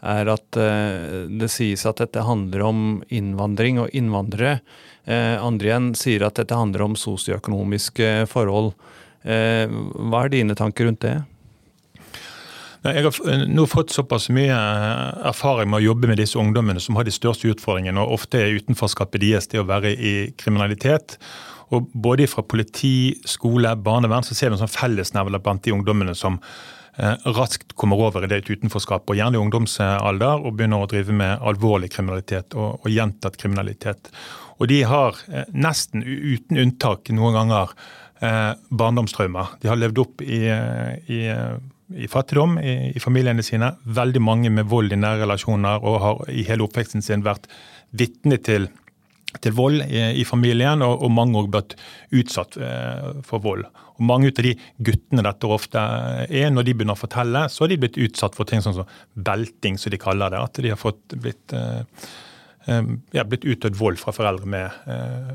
er 0.00 0.30
at 0.32 0.58
eh, 0.58 1.26
det 1.40 1.50
sies 1.52 1.86
at 1.86 2.02
dette 2.02 2.26
handler 2.26 2.66
om 2.66 2.84
innvandring 3.08 3.82
og 3.84 3.94
innvandrere. 3.96 4.60
Eh, 5.06 5.36
andre 5.38 5.70
igjen 5.70 5.92
sier 5.98 6.26
at 6.26 6.38
dette 6.40 6.58
handler 6.58 6.88
om 6.88 6.98
sosioøkonomiske 6.98 8.30
forhold. 8.30 8.74
hva 9.20 10.20
er 10.24 10.30
dine 10.32 10.54
tanker 10.56 10.86
rundt 10.88 11.02
det? 11.04 11.18
Jeg 12.80 13.04
har 13.04 13.46
nå 13.50 13.66
fått 13.68 13.92
såpass 13.92 14.30
mye 14.32 14.56
erfaring 15.28 15.68
med 15.68 15.82
å 15.82 15.86
jobbe 15.90 16.08
med 16.08 16.20
disse 16.22 16.38
ungdommene 16.40 16.80
som 16.80 16.96
har 16.96 17.04
de 17.04 17.12
største 17.12 17.50
utfordringene, 17.52 18.00
og 18.00 18.16
ofte 18.16 18.40
er 18.40 18.56
utenforskapet 18.56 19.20
deres 19.20 19.50
det 19.52 19.60
å 19.60 19.68
være 19.68 19.92
i 19.92 20.12
kriminalitet. 20.40 21.18
Og 21.70 21.90
Både 21.92 22.26
fra 22.30 22.42
politi, 22.42 23.20
skole, 23.28 23.76
barnevern 23.76 24.24
så 24.26 24.34
ser 24.34 24.48
vi 24.48 24.56
en 24.56 24.64
sånn 24.64 24.72
fellesnevler 24.72 25.44
blant 25.44 25.62
de 25.66 25.76
ungdommene 25.76 26.16
som 26.18 26.40
Eh, 27.00 27.14
raskt 27.24 27.72
kommer 27.72 27.96
over 27.96 28.24
i 28.24 28.28
det 28.28 28.42
utenforskapet, 28.50 29.12
og 29.12 29.16
gjerne 29.16 29.38
i 29.38 29.40
ungdomsalder, 29.40 30.42
og 30.42 30.56
begynner 30.58 30.82
å 30.82 30.88
drive 30.90 31.14
med 31.16 31.44
alvorlig 31.46 31.88
kriminalitet 31.94 32.56
og, 32.58 32.82
og 32.82 32.92
gjentatt 32.92 33.38
kriminalitet. 33.40 34.10
Og 34.58 34.68
de 34.68 34.82
har 34.84 35.20
eh, 35.30 35.46
nesten 35.54 36.02
uten 36.04 36.60
unntak 36.60 37.12
noen 37.16 37.38
ganger 37.38 37.72
eh, 38.20 38.52
barndomstraumer. 38.68 39.54
De 39.62 39.70
har 39.70 39.80
levd 39.80 40.02
opp 40.02 40.24
i, 40.26 40.42
i, 40.50 41.22
i 41.96 42.08
fattigdom 42.10 42.58
i, 42.60 42.74
i, 42.94 43.00
familiene 43.02 43.42
sine. 43.46 43.72
Veldig 43.84 44.22
mange 44.22 44.52
med 44.54 44.68
vold 44.70 44.92
i 44.92 44.98
nære 45.00 45.24
relasjoner 45.24 45.82
og 45.82 45.98
har 46.04 46.22
i 46.32 46.44
hele 46.48 46.66
oppveksten 46.66 47.02
sin 47.04 47.26
vært 47.26 47.50
vitne 47.90 48.38
til 48.42 48.70
til 49.38 49.54
vold 49.54 49.84
i, 49.84 50.00
i 50.18 50.24
familien, 50.26 50.82
og, 50.82 51.04
og 51.06 51.12
mange 51.14 51.38
har 51.38 51.50
blitt 51.54 51.76
utsatt 52.18 52.56
eh, 52.58 53.20
for 53.26 53.42
vold. 53.44 53.62
Og 53.94 54.02
Mange 54.08 54.32
av 54.32 54.42
de 54.42 54.56
guttene 54.82 55.22
dette 55.22 55.46
ofte 55.46 55.84
er, 56.26 56.48
når 56.50 56.66
de 56.66 56.74
begynner 56.74 56.98
å 56.98 56.98
fortelle, 56.98 57.44
så 57.52 57.62
har 57.62 57.70
de 57.70 57.78
blitt 57.84 58.00
utsatt 58.00 58.34
for 58.34 58.48
ting 58.48 58.64
sånn 58.64 58.80
som 58.80 58.90
belting, 59.14 59.78
som 59.78 59.94
de 59.94 60.00
kaller 60.02 60.34
det. 60.34 60.42
At 60.42 60.58
de 60.64 60.74
har 60.74 60.80
fått 60.80 61.14
blitt, 61.14 61.54
eh, 61.54 62.10
eh 62.66 62.82
ja, 63.14 63.22
blitt 63.28 63.46
utøvd 63.46 63.78
vold 63.78 64.02
fra 64.02 64.16
foreldre 64.16 64.50
med 64.50 64.66
eh, 64.90 65.32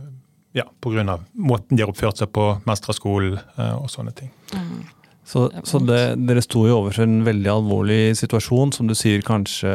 ja, 0.60 0.68
pga. 0.82 1.20
måten 1.34 1.78
de 1.78 1.84
har 1.84 1.92
oppført 1.92 2.20
seg 2.20 2.32
på, 2.36 2.50
mestra 2.68 2.96
skolen 2.96 3.40
eh, 3.40 3.76
og 3.76 3.90
sånne 3.92 4.16
ting. 4.18 4.32
Mm. 4.52 4.84
Så, 5.26 5.48
så 5.66 5.82
det, 5.82 6.02
dere 6.22 6.44
sto 6.46 6.68
jo 6.70 6.84
overfor 6.84 7.08
en 7.08 7.24
veldig 7.26 7.50
alvorlig 7.50 8.14
situasjon, 8.20 8.76
som 8.76 8.86
du 8.86 8.94
sier 8.98 9.26
kanskje 9.26 9.72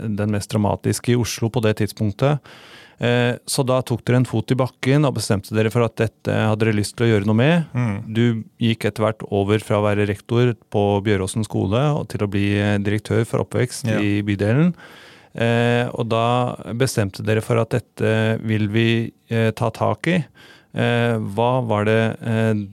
den 0.00 0.32
mest 0.32 0.48
dramatiske 0.54 1.12
i 1.12 1.18
Oslo 1.20 1.50
på 1.52 1.60
det 1.66 1.76
tidspunktet. 1.82 2.40
Eh, 2.98 3.34
så 3.44 3.60
da 3.68 3.82
tok 3.84 4.06
dere 4.08 4.22
en 4.22 4.28
fot 4.28 4.52
i 4.52 4.56
bakken 4.56 5.04
og 5.04 5.18
bestemte 5.18 5.52
dere 5.56 5.68
for 5.72 5.84
at 5.84 5.98
dette 6.00 6.32
hadde 6.32 6.62
dere 6.62 6.78
lyst 6.78 6.96
til 6.96 7.06
å 7.06 7.10
gjøre 7.10 7.28
noe 7.28 7.36
med. 7.36 7.66
Mm. 7.76 7.96
Du 8.08 8.24
gikk 8.62 8.88
etter 8.88 9.04
hvert 9.04 9.26
over 9.28 9.60
fra 9.64 9.82
å 9.82 9.84
være 9.84 10.08
rektor 10.08 10.54
på 10.72 10.84
Bjøråsen 11.04 11.44
skole 11.44 11.82
til 12.12 12.24
å 12.24 12.30
bli 12.32 12.48
eh, 12.56 12.78
direktør 12.80 13.26
for 13.28 13.44
oppvekst 13.44 13.92
ja. 13.92 14.00
i 14.00 14.22
bydelen. 14.24 14.72
Eh, 15.36 15.84
og 15.92 16.08
da 16.08 16.56
bestemte 16.72 17.24
dere 17.26 17.44
for 17.44 17.60
at 17.60 17.76
dette 17.76 18.12
vil 18.40 18.70
vi 18.72 18.88
ta 19.58 19.68
tak 19.74 20.06
i. 20.06 20.20
hva 20.76 21.50
var 21.64 21.86
det 21.88 22.00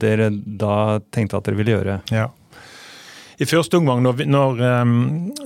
dere 0.00 0.28
da 0.30 1.00
tenkte 1.14 1.38
at 1.38 1.46
dere 1.48 1.56
ville 1.60 1.76
gjøre? 1.78 2.00
Ja 2.12 2.26
i 3.38 3.46
første 3.48 3.78
omgang, 3.80 4.02
når, 4.04 4.22
når, 4.30 4.60
ehm, 4.62 4.92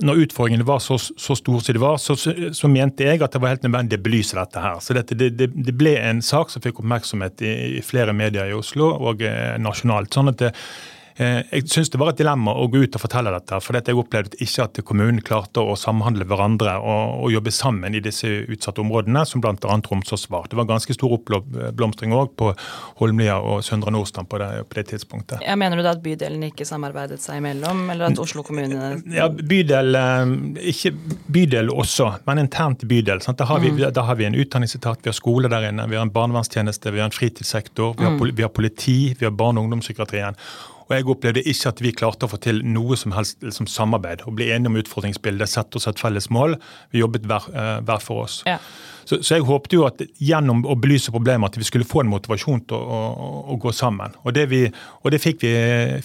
når 0.05 0.21
utfordringene 0.25 0.67
var 0.67 0.81
så, 0.83 0.99
så 0.99 1.37
store 1.37 1.63
som 1.65 1.73
de 1.73 1.81
var, 1.81 1.97
så, 2.01 2.15
så, 2.15 2.69
mente 2.69 3.07
jeg 3.07 3.23
at 3.25 3.33
det 3.33 3.41
var 3.41 3.55
helt 3.55 3.65
nødvendig 3.65 3.97
å 3.97 4.03
belyse 4.05 4.37
dette 4.37 4.61
her. 4.61 4.77
Så 4.83 4.93
dette, 4.97 5.17
det, 5.17 5.49
det, 5.49 5.75
ble 5.77 5.95
en 5.97 6.21
sak 6.25 6.53
som 6.53 6.61
fikk 6.61 6.83
oppmerksomhet 6.83 7.41
i, 7.41 7.55
i 7.79 7.83
flere 7.85 8.13
medier 8.13 8.51
i 8.51 8.57
Oslo 8.57 8.91
og 8.93 9.25
eh, 9.25 9.57
nasjonalt. 9.61 10.13
sånn 10.13 10.33
at 10.33 10.41
det, 10.43 10.53
Eh, 10.53 10.98
jeg 11.19 11.67
syns 11.67 11.89
det 11.91 11.99
var 11.99 12.13
et 12.13 12.19
dilemma 12.21 12.53
å 12.55 12.67
gå 12.71 12.85
ut 12.85 12.95
og 12.95 13.01
fortelle 13.03 13.31
dette. 13.33 13.57
For 13.63 13.75
jeg 13.75 13.97
opplevde 13.99 14.39
ikke 14.39 14.67
at 14.69 14.79
kommunen 14.87 15.19
klarte 15.25 15.59
å 15.59 15.75
samhandle 15.79 16.23
hverandre 16.29 16.77
og, 16.79 17.25
og 17.25 17.33
jobbe 17.33 17.51
sammen 17.51 17.97
i 17.97 18.01
disse 18.03 18.29
utsatte 18.47 18.79
områdene, 18.83 19.25
som 19.27 19.43
bl.a. 19.43 19.75
Romsås 19.89 20.29
var. 20.31 20.47
Det 20.49 20.55
var 20.59 20.69
ganske 20.69 20.95
stor 20.95 21.17
oppblomstring 21.17 22.15
òg 22.15 22.31
på 22.39 22.53
Holmlia 23.01 23.35
og 23.39 23.65
Søndre 23.67 23.91
Nordstrand 23.91 24.29
på, 24.31 24.39
på, 24.39 24.77
det 24.79 24.85
tidspunktet. 24.93 25.43
Ja, 25.43 25.57
mener 25.59 25.79
du 25.79 25.83
da 25.83 25.93
at 25.97 26.03
bydelen 26.05 26.45
ikke 26.47 26.67
samarbeidet 26.67 27.19
seg 27.23 27.41
imellom, 27.41 27.83
eller 27.91 28.13
at 28.13 28.23
Oslo 28.23 28.45
kommune 28.47 28.93
Ja, 29.11 29.27
bydel, 29.29 29.99
eh, 29.99 30.33
ikke 30.71 30.93
bydel 31.27 31.73
også, 31.73 32.13
men 32.29 32.45
internt 32.45 32.87
bydel. 32.87 33.23
Da 33.27 33.49
har, 33.49 33.59
vi, 33.63 33.73
mm. 33.75 33.83
da, 33.95 34.07
har 34.07 34.19
vi, 34.19 34.29
en 34.29 34.39
utdanningsetat, 34.39 35.03
vi 35.03 35.11
har 35.11 35.19
skole 35.19 35.51
der 35.51 35.69
inne, 35.69 35.87
vi 35.91 35.99
har 35.99 36.07
en 36.07 36.15
barnevernstjeneste, 36.15 36.95
vi 36.95 37.03
har 37.03 37.11
en 37.11 37.15
fritidssektor, 37.15 37.95
vi 37.99 38.07
har, 38.07 38.15
mm. 38.15 38.35
vi 38.35 38.45
har 38.45 38.53
politi, 38.55 38.99
vi 39.19 39.27
har 39.27 39.35
barne- 39.35 39.59
og 39.59 39.67
ungdomspsykiatrien. 39.67 40.39
Og 40.89 40.95
jeg 40.97 41.05
opplevde 41.13 41.43
ikke 41.45 41.69
at 41.69 41.81
vi 41.85 41.91
klarte 41.93 42.25
å 42.25 42.31
få 42.31 42.39
til 42.41 42.63
noe 42.65 42.97
som 42.97 43.13
helst 43.13 43.43
som 43.53 43.67
samarbeid. 43.69 44.23
Å 44.25 44.33
Bli 44.33 44.47
enige 44.49 44.71
om 44.71 44.79
utfordringsbildet, 44.81 45.51
sette 45.51 45.77
oss 45.77 45.85
et 45.89 46.01
felles 46.01 46.31
mål. 46.33 46.57
Vi 46.89 47.03
jobbet 47.03 47.27
hver, 47.29 47.45
uh, 47.53 47.75
hver 47.85 48.01
for 48.01 48.25
oss. 48.25 48.39
Ja. 48.49 48.57
Så, 49.05 49.21
så, 49.21 49.37
jeg 49.37 49.45
håpte 49.45 49.77
jo 49.77 49.85
at 49.85 50.01
gjennom 50.21 50.65
å 50.65 50.75
belyse 50.81 51.13
problemet 51.13 51.53
at 51.53 51.61
vi 51.61 51.69
skulle 51.69 51.87
få 51.87 52.01
en 52.03 52.11
motivasjon 52.11 52.65
til 52.69 52.77
å, 52.77 52.99
å, 53.13 53.29
å 53.53 53.61
gå 53.61 53.73
sammen. 53.73 54.17
Og 54.25 54.33
det, 54.37 54.49
vi, 54.49 54.65
og 55.03 55.13
det 55.13 55.21
fikk, 55.21 55.45
vi, 55.45 55.55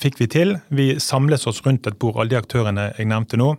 fikk, 0.00 0.20
vi, 0.20 0.30
til. 0.36 0.56
Vi 0.68 0.92
samlet 1.00 1.48
oss 1.48 1.64
rundt 1.64 1.88
et 1.88 2.00
bord, 2.00 2.20
alle 2.20 2.36
de 2.36 2.40
aktørene 2.40 2.90
jeg 2.92 3.08
nevnte 3.08 3.40
nå, 3.40 3.54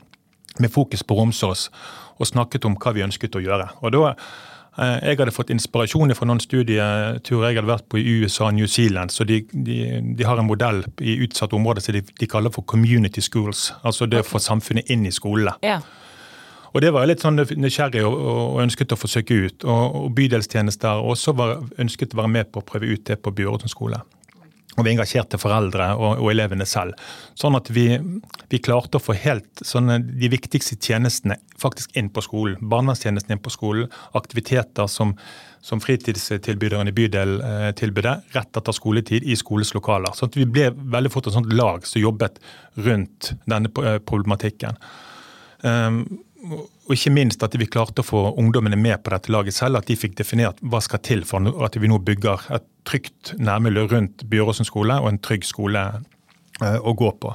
med 0.62 0.74
fokus 0.74 1.01
på 1.05 1.17
Romsås, 1.17 1.70
og 2.15 2.29
snakket 2.29 2.65
om 2.70 2.77
hva 2.77 2.94
vi 2.96 3.05
ønsket 3.05 3.38
å 3.38 3.44
gjøre. 3.44 3.74
Og 3.82 3.98
da 3.98 4.12
Eh, 4.13 4.55
jeg 4.75 5.17
hadde 5.20 5.32
fått 5.32 5.51
inspirasjon 5.53 6.12
fra 6.17 6.27
noen 6.27 6.41
studieturer 6.44 7.46
jeg 7.48 7.60
hadde 7.62 7.70
vært 7.70 7.86
på 7.91 8.00
i 8.01 8.15
USA 8.22 8.50
og 8.50 8.58
New 8.58 8.67
Zealand. 8.67 9.12
så 9.12 9.24
De, 9.24 9.41
de, 9.51 9.77
de 10.17 10.25
har 10.27 10.39
en 10.39 10.48
modell 10.48 10.84
i 11.00 11.15
utsatte 11.24 11.55
områder 11.55 11.86
som 11.86 11.96
de, 11.96 12.01
de, 12.01 12.27
kaller 12.27 12.51
for 12.51 12.67
community 12.67 13.24
schools. 13.24 13.70
Altså 13.84 14.05
det 14.05 14.20
å 14.20 14.27
få 14.27 14.41
samfunnet 14.44 14.91
inn 14.91 15.05
i 15.08 15.13
skolene. 15.15 15.55
Ja. 15.63 15.79
Og 16.75 16.82
Det 16.84 16.91
var 16.91 17.05
jeg 17.05 17.13
litt 17.13 17.24
sånn 17.24 17.39
nysgjerrig 17.39 18.01
og, 18.03 18.15
og, 18.20 18.58
ønsket 18.65 18.91
å 18.91 19.00
forsøke 19.00 19.38
ut. 19.46 19.63
Og, 19.63 19.96
og 19.96 20.10
Bydelstjenester 20.17 21.00
også 21.08 21.32
var, 21.39 21.62
ønsket 21.79 22.12
å 22.12 22.20
være 22.20 22.34
med 22.34 22.51
på 22.51 22.60
å 22.60 22.67
prøve 22.67 22.91
ut 22.91 23.05
det 23.08 23.22
på 23.24 23.32
Bjøråsen 23.32 23.72
skole. 23.72 24.01
Og 24.75 24.84
vi 24.84 24.91
engasjerte 24.91 25.39
foreldre 25.39 25.94
og, 25.96 26.20
og 26.20 26.29
elevene 26.34 26.67
selv. 26.67 27.00
Sånn 27.39 27.55
at 27.55 27.70
vi, 27.72 27.88
vi 28.51 28.60
klarte 28.63 29.00
å 29.00 29.03
få 29.03 29.15
helt 29.17 29.63
sånne, 29.63 30.01
de 30.03 30.29
viktigste 30.32 30.75
tjenestene 30.75 31.38
faktisk 31.62 31.96
inn 31.96 32.10
på 32.12 32.24
skolen. 32.25 32.60
Barnevernstjenesten 32.60 33.36
inn 33.36 33.44
på 33.44 33.53
skolen. 33.53 33.88
Aktiviteter 34.20 34.89
som, 34.91 35.15
som 35.63 35.82
fritidstilbyderen 35.84 36.91
i 36.91 36.96
bydel 36.96 37.38
eh, 37.39 37.72
tilbød 37.79 38.12
rett 38.36 38.60
etter 38.60 38.75
skoletid 38.75 39.24
i 39.24 39.39
skoles 39.39 39.72
lokaler. 39.77 40.12
Sånn 40.15 40.34
at 40.34 40.39
vi 40.39 40.50
ble 40.58 40.70
veldig 40.75 41.13
fort 41.13 41.32
et 41.32 41.38
sånt 41.38 41.55
lag 41.55 41.88
som 41.88 42.03
jobbet 42.03 42.44
rundt 42.86 43.32
denne 43.48 43.72
eh, 43.86 44.00
problematikken. 44.03 44.75
Um, 45.65 46.03
og 46.86 46.94
ikke 46.94 47.13
minst 47.13 47.44
at 47.46 47.56
vi 47.58 47.65
klarte 47.65 48.04
å 48.04 48.06
få 48.06 48.24
ungdommene 48.38 48.77
med 48.77 49.01
på 49.01 49.13
dette 49.13 49.32
laget 49.34 49.58
selv. 49.58 49.80
At 49.80 49.89
de 49.89 49.98
fikk 49.98 50.18
definert 50.20 50.60
hva 50.62 50.82
skal 50.86 51.01
til 51.06 51.24
for 51.25 51.42
at 51.65 51.77
vi 51.82 51.89
nå 51.89 51.98
bygger 52.06 52.46
et 52.58 52.68
trygt 52.86 53.34
nærmiljø 53.42 53.88
rundt 53.89 54.25
Byråsen 54.30 54.68
skole 54.68 55.00
og 55.01 55.10
en 55.10 55.22
trygg 55.25 55.48
skole 55.50 55.82
eh, 56.62 56.77
å 56.77 56.94
gå 56.94 57.10
på. 57.22 57.32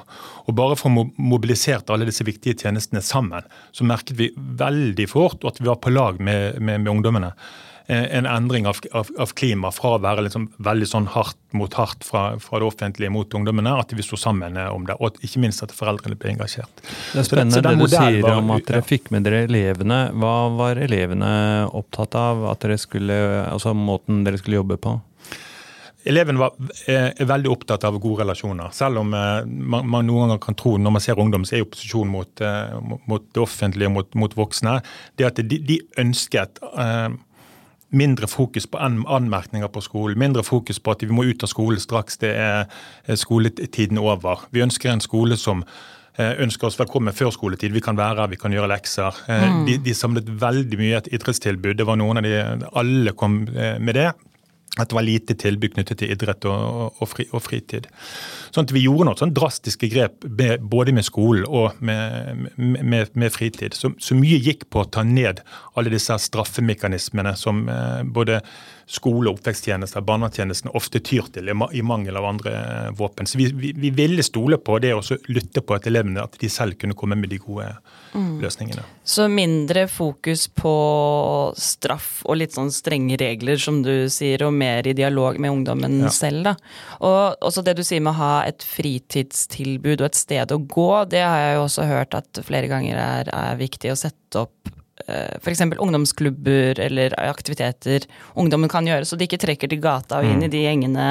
Og 0.47 0.55
Bare 0.55 0.79
for 0.79 0.95
å 0.95 1.09
mobilisere 1.19 1.83
alle 1.91 2.07
disse 2.07 2.27
viktige 2.27 2.63
tjenestene 2.63 3.03
sammen, 3.03 3.49
så 3.75 3.87
merket 3.89 4.15
vi 4.21 4.31
veldig 4.37 5.09
fort 5.11 5.43
at 5.51 5.59
vi 5.59 5.67
var 5.67 5.81
på 5.83 5.91
lag 5.95 6.23
med, 6.23 6.61
med, 6.63 6.85
med 6.85 6.95
ungdommene. 6.95 7.35
Eh, 7.91 8.17
en 8.17 8.27
endring 8.27 8.67
av, 8.67 8.77
av, 8.93 9.09
av 9.19 9.33
klima 9.35 9.73
fra 9.75 9.97
å 9.97 9.99
være 9.99 10.23
liksom 10.23 10.45
veldig 10.63 10.87
sånn 10.87 11.09
hardt 11.11 11.39
mot 11.59 11.75
hardt 11.75 12.05
fra, 12.07 12.37
fra, 12.39 12.61
det 12.63 12.69
offentlige 12.69 13.11
mot 13.11 13.35
ungdommene, 13.35 13.73
at 13.83 13.91
vi 13.99 14.05
sto 14.07 14.15
sammen 14.21 14.55
eh, 14.61 14.69
om 14.71 14.85
det. 14.87 14.95
Og 15.03 15.17
ikke 15.27 15.41
minst 15.43 15.65
at 15.67 15.75
foreldrene 15.75 16.15
ble 16.21 16.37
engasjert. 16.37 16.85
Det 16.85 17.19
er 17.19 17.27
spennende 17.27 17.57
så 17.57 17.65
det, 17.67 17.73
så 17.73 17.81
det 17.81 17.89
du 17.91 17.97
sier 17.97 18.23
var, 18.23 18.39
om 18.39 18.53
at 18.55 18.69
dere 18.69 18.87
fikk 18.87 19.11
med 19.11 19.27
dere 19.27 19.41
elevene. 19.49 19.99
Hva 20.23 20.35
var 20.55 20.79
elevene 20.79 21.31
opptatt 21.81 22.15
av? 22.21 22.45
At 22.53 22.63
dere 22.63 22.77
skulle, 22.79 23.17
altså 23.49 23.73
måten 23.75 24.23
dere 24.29 24.39
skulle 24.39 24.61
jobbe 24.61 24.77
på? 24.85 24.93
Eleven 26.07 26.39
var, 26.39 26.55
er 26.89 27.27
veldig 27.29 27.51
opptatt 27.51 27.83
av 27.89 27.99
gode 28.01 28.23
relasjoner. 28.23 28.71
Selv 28.73 29.03
om 29.03 29.11
man, 29.11 29.83
man, 29.83 30.07
noen 30.07 30.29
ganger 30.29 30.39
kan 30.45 30.57
tro 30.57 30.77
når 30.79 30.95
man 30.95 31.03
ser 31.05 31.19
ungdom, 31.21 31.43
så 31.45 31.59
er 31.59 31.67
opposisjon 31.67 32.09
mot, 32.09 32.45
mot 33.11 33.27
det 33.27 33.43
offentlige 33.43 33.91
og 33.91 33.97
mot, 33.99 34.15
mot, 34.23 34.39
voksne. 34.39 34.79
Det 35.19 35.27
at 35.29 35.43
de, 35.43 35.59
de 35.67 35.77
ønsket 36.01 36.63
uh, 36.71 37.11
mindre 37.91 38.29
fokus 38.31 38.67
på 38.71 38.79
anmerkninger 38.81 39.69
på 39.69 39.83
skolen, 39.85 40.19
mindre 40.19 40.45
fokus 40.47 40.79
på 40.79 40.95
at 40.95 41.03
vi 41.03 41.15
må 41.15 41.25
ut 41.27 41.43
av 41.43 41.51
skolen 41.51 41.81
straks 41.81 42.21
det 42.23 42.35
er 42.39 43.17
skoletiden 43.19 43.99
over. 43.99 44.47
Vi 44.55 44.63
ønsker 44.63 44.93
en 44.93 45.03
skole 45.03 45.39
som 45.41 45.65
eh, 46.19 46.37
ønsker 46.43 46.71
oss 46.71 46.79
velkommen 46.79 47.17
før 47.17 47.35
skoletid. 47.35 47.75
Vi 47.75 47.83
kan 47.85 47.99
være 47.99 48.23
her, 48.23 48.33
vi 48.33 48.39
kan 48.41 48.55
gjøre 48.55 48.71
lekser. 48.71 49.23
Eh, 49.27 49.47
mm. 49.51 49.63
De, 49.67 49.79
de, 49.87 49.95
samlet 49.97 50.31
veldig 50.41 50.81
mye 50.81 51.03
et 51.03 51.13
idrettstilbud. 51.15 51.77
Det 51.79 51.87
var 51.89 51.99
noen 52.01 52.23
av 52.23 52.27
de, 52.27 52.35
Alle 52.81 53.17
kom 53.19 53.43
eh, 53.51 53.79
med 53.83 53.99
det 53.99 54.11
at 54.79 54.89
det 54.89 54.95
var 54.95 55.03
lite 55.03 55.35
tilbud 55.35 55.73
knyttet 55.75 55.99
til 55.99 56.13
idrett 56.15 56.47
og, 56.47 56.95
og, 57.03 57.09
fri, 57.11 57.27
og 57.35 57.43
fritid. 57.43 57.89
Sånn 58.55 58.69
at 58.69 58.75
Vi 58.75 58.85
gjorde 58.85 59.09
noen 59.09 59.19
sånn 59.19 59.35
drastiske 59.35 59.91
grep 59.91 60.27
med, 60.27 60.63
både 60.63 60.95
med 60.95 61.07
skolen 61.07 61.47
og 61.49 61.81
med, 61.83 62.51
med, 62.57 63.11
med 63.19 63.35
fritid. 63.35 63.75
Så, 63.75 63.91
så, 63.99 64.15
mye 64.15 64.39
gikk 64.39 64.69
på 64.71 64.85
å 64.85 64.91
ta 64.95 65.03
ned 65.07 65.43
alle 65.75 65.91
disse 65.91 66.15
straffemekanismene 66.23 67.35
som 67.39 67.65
eh, 67.67 68.05
både 68.07 68.41
skole- 68.91 69.31
og 69.31 69.39
oppveksttjenester, 69.39 70.03
barnevernstjenesten 70.07 70.73
ofte 70.75 71.03
tyr 71.03 71.29
til 71.35 71.51
i 71.51 71.83
mangel 71.87 72.19
av 72.19 72.27
andre 72.31 72.55
eh, 72.55 72.91
våpen. 72.99 73.27
Så 73.27 73.39
vi, 73.39 73.51
vi, 73.55 73.73
vi 73.75 73.91
ville 73.95 74.23
stole 74.27 74.59
på 74.59 74.79
det 74.83 74.95
og 74.95 75.31
lytte 75.31 75.63
på 75.63 75.77
at 75.77 75.87
elevene 75.91 76.25
at 76.25 76.39
de 76.41 76.51
selv 76.51 76.79
kunne 76.79 76.99
komme 76.99 77.19
med 77.19 77.31
de 77.31 77.39
gode 77.43 77.69
mm. 78.15 78.39
løsningene. 78.43 78.87
Så 79.07 79.29
mindre 79.31 79.87
fokus 79.91 80.47
på 80.55 80.75
straff 81.59 82.21
og 82.27 82.41
litt 82.41 82.55
sånn 82.57 82.73
strenge 82.75 83.19
regler, 83.21 83.59
som 83.63 83.83
du 83.87 84.09
sier, 84.13 84.43
og 84.47 84.55
mer 84.61 84.87
i 84.91 84.95
dialog 84.97 85.39
med 85.41 85.51
ungdommen 85.55 86.01
Ja. 86.05 86.13
selv. 86.15 86.45
Da. 86.51 86.55
Og 87.01 87.37
også 87.49 87.65
det 87.67 87.77
du 87.81 87.83
sier 87.87 88.01
med 88.05 88.13
å 88.15 88.21
ha 88.21 88.33
et 88.49 88.63
fritidstilbud 88.67 90.01
og 90.03 90.11
et 90.11 90.19
sted 90.21 90.53
å 90.55 90.59
gå, 90.67 90.89
det 91.11 91.23
har 91.25 91.39
jeg 91.47 91.57
jo 91.59 91.65
også 91.67 91.87
hørt 91.89 92.15
at 92.19 92.43
flere 92.47 92.69
ganger 92.71 92.97
er, 93.01 93.31
er 93.33 93.57
viktig 93.61 93.93
å 93.95 93.99
sette 93.99 94.45
opp 94.47 94.77
F.eks. 95.41 95.63
ungdomsklubber 95.81 96.77
eller 96.85 97.15
aktiviteter 97.25 98.05
ungdommen 98.37 98.69
kan 98.69 98.85
gjøre, 98.85 99.07
så 99.09 99.17
de 99.17 99.25
ikke 99.25 99.39
trekker 99.41 99.71
til 99.73 99.81
gata 99.81 100.19
og 100.21 100.27
inn 100.29 100.43
Mm. 100.43 100.45
i 100.45 100.51
de 100.53 100.61
gjengene 100.67 101.07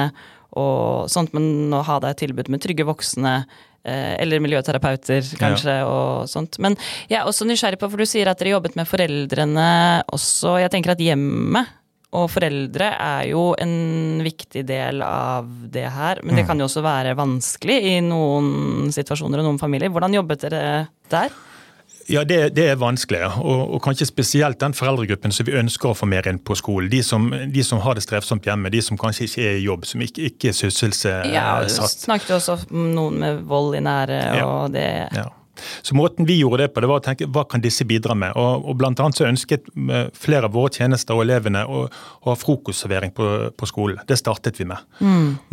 og 0.56 1.08
sånt, 1.10 1.34
men 1.34 1.74
å 1.74 1.82
ha 1.84 1.98
deg 1.98 2.10
et 2.14 2.22
tilbud 2.28 2.48
med 2.48 2.62
trygge 2.62 2.86
voksne. 2.86 3.44
eh, 3.82 4.14
Eller 4.20 4.38
miljøterapeuter, 4.44 5.22
kanskje, 5.40 5.74
og 5.88 6.28
sånt. 6.28 6.58
Men 6.60 6.76
jeg 7.08 7.18
er 7.18 7.24
også 7.26 7.46
nysgjerrig 7.48 7.78
på, 7.80 7.88
for 7.90 7.96
du 7.96 8.04
sier 8.04 8.28
at 8.28 8.38
dere 8.38 8.52
jobbet 8.60 8.76
med 8.76 8.86
foreldrene 8.86 10.02
også. 10.12 10.60
Jeg 10.60 10.70
tenker 10.70 10.90
at 10.92 10.98
hjemmet 11.00 11.66
og 12.12 12.24
foreldre 12.32 12.88
er 12.98 13.28
jo 13.30 13.52
en 13.62 14.20
viktig 14.24 14.64
del 14.66 15.02
av 15.06 15.46
det 15.70 15.86
her. 15.94 16.18
Men 16.26 16.40
det 16.40 16.46
kan 16.48 16.58
jo 16.58 16.66
også 16.66 16.82
være 16.82 17.12
vanskelig 17.18 17.76
i 17.92 18.00
noen 18.02 18.90
situasjoner 18.94 19.38
og 19.42 19.46
noen 19.46 19.60
familier. 19.62 19.92
Hvordan 19.94 20.16
jobbet 20.18 20.42
dere 20.48 20.64
der? 21.12 21.30
Ja, 22.10 22.24
det, 22.26 22.56
det 22.56 22.64
er 22.72 22.78
vanskelig, 22.80 23.20
og, 23.38 23.76
og 23.76 23.82
kanskje 23.84 24.08
spesielt 24.08 24.58
den 24.58 24.74
foreldregruppen 24.74 25.30
som 25.30 25.46
vi 25.46 25.54
ønsker 25.54 25.92
å 25.92 25.94
få 25.94 26.08
mer 26.10 26.26
inn 26.26 26.40
på 26.42 26.56
skolen. 26.58 26.90
De 26.90 27.04
som, 27.06 27.28
de 27.30 27.62
som 27.62 27.78
har 27.84 27.94
det 27.94 28.02
strevsomt 28.02 28.48
hjemme, 28.48 28.72
de 28.74 28.80
som 28.82 28.98
kanskje 28.98 29.28
ikke 29.28 29.44
er 29.46 29.58
i 29.60 29.66
jobb, 29.68 29.86
som 29.86 30.02
ikke, 30.02 30.24
ikke 30.32 30.50
er 30.50 30.56
sysselsatt. 30.58 31.28
Ja, 31.30 31.60
du 31.62 31.70
snakket 31.70 32.32
jo 32.32 32.40
også 32.40 32.56
om 32.72 32.88
noen 32.96 33.20
med 33.22 33.44
vold 33.46 33.78
i 33.78 33.84
nære, 33.86 34.18
Ja. 34.40 34.46
og 34.48 34.72
det 34.74 34.88
Ja. 35.14 35.28
Så 35.82 35.96
Måten 35.98 36.26
vi 36.26 36.38
gjorde 36.40 36.64
det 36.64 36.72
på, 36.74 36.80
det 36.82 36.88
var 36.90 37.00
å 37.00 37.04
tenke 37.04 37.28
hva 37.28 37.44
kan 37.48 37.62
disse 37.62 37.84
bidra 37.88 38.14
med. 38.18 38.36
Og, 38.38 38.66
og 38.70 38.78
blant 38.80 39.00
annet 39.02 39.18
så 39.18 39.26
ønsket 39.28 39.68
eh, 39.70 40.06
flere 40.16 40.48
av 40.48 40.54
våre 40.56 40.72
tjenester 40.74 41.16
og 41.16 41.24
elevene 41.26 41.64
å, 41.66 41.82
å 41.90 42.30
ha 42.30 42.36
frokostservering 42.38 43.12
på, 43.16 43.26
på 43.56 43.68
skolen. 43.68 44.00
Det 44.08 44.18
startet 44.20 44.60
vi 44.60 44.68
med. 44.70 44.80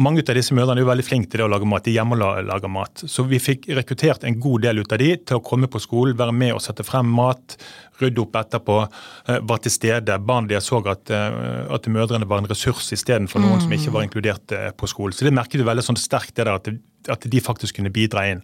Mange 0.02 0.24
av 0.24 0.38
disse 0.38 0.56
mødrene 0.56 0.80
er 0.80 0.86
jo 0.86 0.92
veldig 0.92 1.08
flinke 1.08 1.32
til 1.32 1.42
det 1.42 1.48
å 1.48 1.52
lage 1.52 1.68
mat. 1.70 1.86
De 1.88 1.96
hjemmelager 1.96 2.72
mat. 2.72 3.04
Så 3.10 3.26
vi 3.28 3.42
fikk 3.42 3.68
rekruttert 3.78 4.26
en 4.28 4.40
god 4.42 4.68
del 4.68 4.84
ut 4.84 4.96
av 4.96 5.02
de 5.02 5.12
til 5.18 5.40
å 5.40 5.44
komme 5.44 5.70
på 5.72 5.82
skolen, 5.84 6.18
være 6.18 6.36
med 6.36 6.56
og 6.56 6.64
sette 6.64 6.86
frem 6.88 7.10
mat. 7.20 7.58
Rydde 8.02 8.22
opp 8.22 8.36
etterpå, 8.38 8.80
eh, 9.28 9.40
var 9.50 9.62
til 9.64 9.74
stede. 9.74 10.20
Barn 10.24 10.50
de 10.50 10.60
så 10.64 10.82
at, 10.88 11.10
eh, 11.12 11.64
at 11.74 11.90
mødrene 11.92 12.30
var 12.30 12.44
en 12.44 12.50
ressurs 12.50 12.92
istedenfor 12.94 13.42
noen 13.44 13.64
som 13.64 13.74
ikke 13.74 13.94
var 13.94 14.06
inkludert 14.06 14.58
på 14.78 14.90
skolen. 14.90 15.16
Så 15.18 15.26
det 15.26 15.34
merket 15.34 15.60
vi 15.60 15.68
veldig 15.68 15.86
sånn 15.86 16.00
sterkt, 16.00 16.36
det 16.36 16.46
der 16.46 16.56
at, 16.56 16.70
at 17.10 17.26
de 17.30 17.42
faktisk 17.42 17.80
kunne 17.80 17.94
bidra 17.94 18.28
inn. 18.32 18.44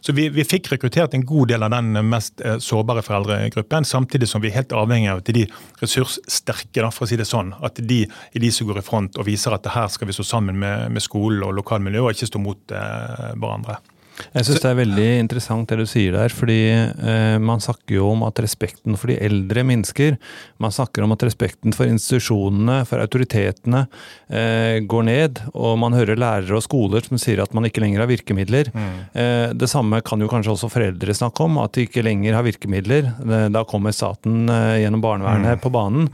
Så 0.00 0.14
vi, 0.16 0.28
vi 0.32 0.44
fikk 0.48 0.70
rekruttert 0.72 1.14
en 1.14 1.26
god 1.28 1.50
del 1.52 1.64
av 1.66 1.74
den 1.74 1.92
mest 2.08 2.40
eh, 2.40 2.58
sårbare 2.62 3.02
foreldregruppen, 3.04 3.84
samtidig 3.84 4.28
som 4.30 4.42
vi 4.42 4.50
er 4.50 4.60
helt 4.60 4.74
avhengig 4.76 5.10
av 5.12 5.22
at 5.22 5.32
de 5.36 5.46
ressurssterke, 5.82 6.80
da, 6.80 6.90
for 6.94 7.06
å 7.06 7.10
si 7.10 7.20
det 7.20 7.28
sånn, 7.28 7.52
at 7.60 7.80
de 7.84 8.02
er 8.06 8.44
de 8.44 8.52
som 8.54 8.68
går 8.68 8.80
i 8.80 8.86
front 8.86 9.20
og 9.20 9.28
viser 9.28 9.56
at 9.56 9.68
her 9.74 9.92
skal 9.92 10.08
vi 10.08 10.16
stå 10.16 10.26
sammen 10.26 10.60
med, 10.60 10.88
med 10.94 11.04
skolen 11.04 11.44
og 11.46 11.56
lokalmiljøet, 11.60 12.06
og 12.06 12.16
ikke 12.16 12.30
stå 12.32 12.42
mot 12.42 12.76
eh, 12.76 13.32
hverandre. 13.36 13.80
Jeg 14.34 14.46
syns 14.46 14.60
det 14.62 14.70
er 14.70 14.78
veldig 14.78 15.06
interessant 15.20 15.68
det 15.70 15.78
du 15.80 15.86
sier 15.88 16.14
der, 16.16 16.32
fordi 16.34 16.58
eh, 16.70 17.36
man 17.42 17.62
snakker 17.62 17.96
jo 17.96 18.10
om 18.12 18.22
at 18.26 18.40
respekten 18.42 18.96
for 18.98 19.10
de 19.12 19.16
eldre 19.22 19.64
minsker. 19.66 20.18
Man 20.62 20.74
snakker 20.74 21.04
om 21.06 21.14
at 21.16 21.24
respekten 21.26 21.74
for 21.76 21.88
institusjonene, 21.90 22.82
for 22.88 23.02
autoritetene, 23.02 23.86
eh, 24.30 24.80
går 24.90 25.06
ned. 25.08 25.40
Og 25.54 25.78
man 25.82 25.96
hører 25.96 26.20
lærere 26.20 26.58
og 26.58 26.64
skoler 26.66 27.04
som 27.06 27.18
sier 27.20 27.42
at 27.42 27.54
man 27.56 27.66
ikke 27.68 27.82
lenger 27.84 28.04
har 28.04 28.10
virkemidler. 28.10 28.70
Eh, 29.14 29.52
det 29.56 29.70
samme 29.72 30.02
kan 30.06 30.20
jo 30.22 30.28
kanskje 30.30 30.54
også 30.54 30.70
foreldre 30.72 31.16
snakke 31.16 31.46
om, 31.46 31.58
at 31.64 31.74
de 31.76 31.86
ikke 31.88 32.04
lenger 32.06 32.36
har 32.38 32.46
virkemidler. 32.46 33.10
Eh, 33.24 33.48
Da 33.50 33.64
kommer 33.64 33.92
staten 33.96 34.48
eh, 34.48 34.80
gjennom 34.84 35.02
barnevernet 35.02 35.60
på 35.64 35.72
banen. 35.74 36.08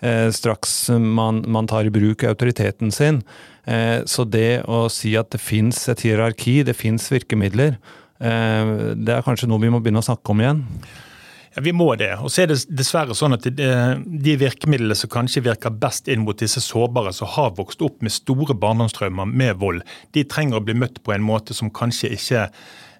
Eh, 0.00 0.30
straks 0.32 0.88
man, 0.96 1.42
man 1.46 1.66
tar 1.68 1.84
i 1.84 1.92
bruk 1.92 2.24
autoriteten 2.24 2.90
sin. 2.90 3.22
Eh, 3.66 4.00
så 4.08 4.24
det 4.24 4.62
å 4.70 4.86
si 4.92 5.14
at 5.18 5.30
det 5.34 5.42
fins 5.42 5.82
et 5.92 6.06
hierarki, 6.06 6.60
det 6.66 6.76
fins 6.78 7.10
virkemidler, 7.12 7.76
eh, 8.20 8.74
det 8.96 9.14
er 9.16 9.26
kanskje 9.26 9.50
noe 9.50 9.62
vi 9.62 9.72
må 9.72 9.82
begynne 9.82 10.02
å 10.02 10.08
snakke 10.08 10.34
om 10.34 10.42
igjen. 10.44 10.64
Ja, 11.54 11.62
Vi 11.62 11.72
må 11.72 11.88
det. 11.98 12.12
Og 12.22 12.30
så 12.30 12.44
er 12.44 12.52
det 12.52 12.60
dessverre 12.70 13.14
sånn 13.16 13.34
at 13.34 13.42
de 13.42 14.34
virkemidlene 14.38 14.94
som 14.94 15.10
kanskje 15.10 15.42
virker 15.42 15.74
best 15.74 16.06
inn 16.08 16.22
mot 16.22 16.38
disse 16.38 16.62
sårbare 16.62 17.12
som 17.12 17.26
har 17.26 17.56
vokst 17.56 17.82
opp 17.82 18.02
med 18.02 18.14
store 18.14 18.54
barndomstraumer 18.54 19.26
med 19.26 19.58
vold, 19.58 19.82
de 20.14 20.24
trenger 20.24 20.60
å 20.60 20.64
bli 20.64 20.78
møtt 20.78 21.02
på 21.02 21.12
en 21.12 21.26
måte 21.26 21.56
som 21.56 21.72
kanskje 21.74 22.12
ikke 22.14 22.46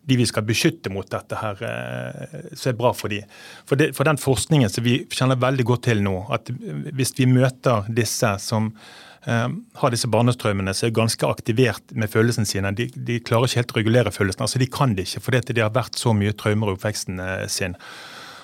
de 0.03 0.17
vi 0.17 0.27
skal 0.27 0.47
beskytte 0.47 0.91
mot 0.91 1.07
dette 1.11 1.37
her, 1.39 1.61
eh, 1.63 2.41
så 2.57 2.71
er 2.71 2.79
bra 2.79 2.93
for 2.97 3.13
de. 3.13 3.21
For, 3.69 3.79
det, 3.79 3.93
for 3.95 4.09
den 4.09 4.19
forskningen 4.19 4.73
som 4.73 4.85
vi 4.85 5.03
kjenner 5.13 5.39
veldig 5.39 5.67
godt 5.69 5.87
til 5.91 6.03
nå, 6.03 6.17
at 6.33 6.51
hvis 6.51 7.15
vi 7.19 7.29
møter 7.31 7.87
disse 7.95 8.33
som 8.43 8.73
eh, 8.73 9.10
har 9.25 9.93
disse 9.93 10.09
barnestrømmene 10.09 10.73
som 10.73 10.89
er 10.89 10.97
ganske 10.97 11.29
aktivert 11.29 11.93
med 11.93 12.09
følelsene 12.09 12.49
sine. 12.49 12.73
De, 12.73 12.87
de 12.95 13.19
klarer 13.21 13.51
ikke 13.51 13.61
helt 13.61 13.75
å 13.75 13.79
regulere 13.81 14.13
følelsene. 14.15 14.47
altså 14.47 14.63
De 14.63 14.71
kan 14.73 14.95
det 14.97 15.09
ikke, 15.09 15.21
fordi 15.27 15.43
det 15.53 15.65
har 15.65 15.75
vært 15.75 15.99
så 16.01 16.15
mye 16.17 16.33
traumer 16.33 16.73
i 16.73 16.77
oppveksten 16.79 17.21
eh, 17.21 17.45
sin. 17.53 17.77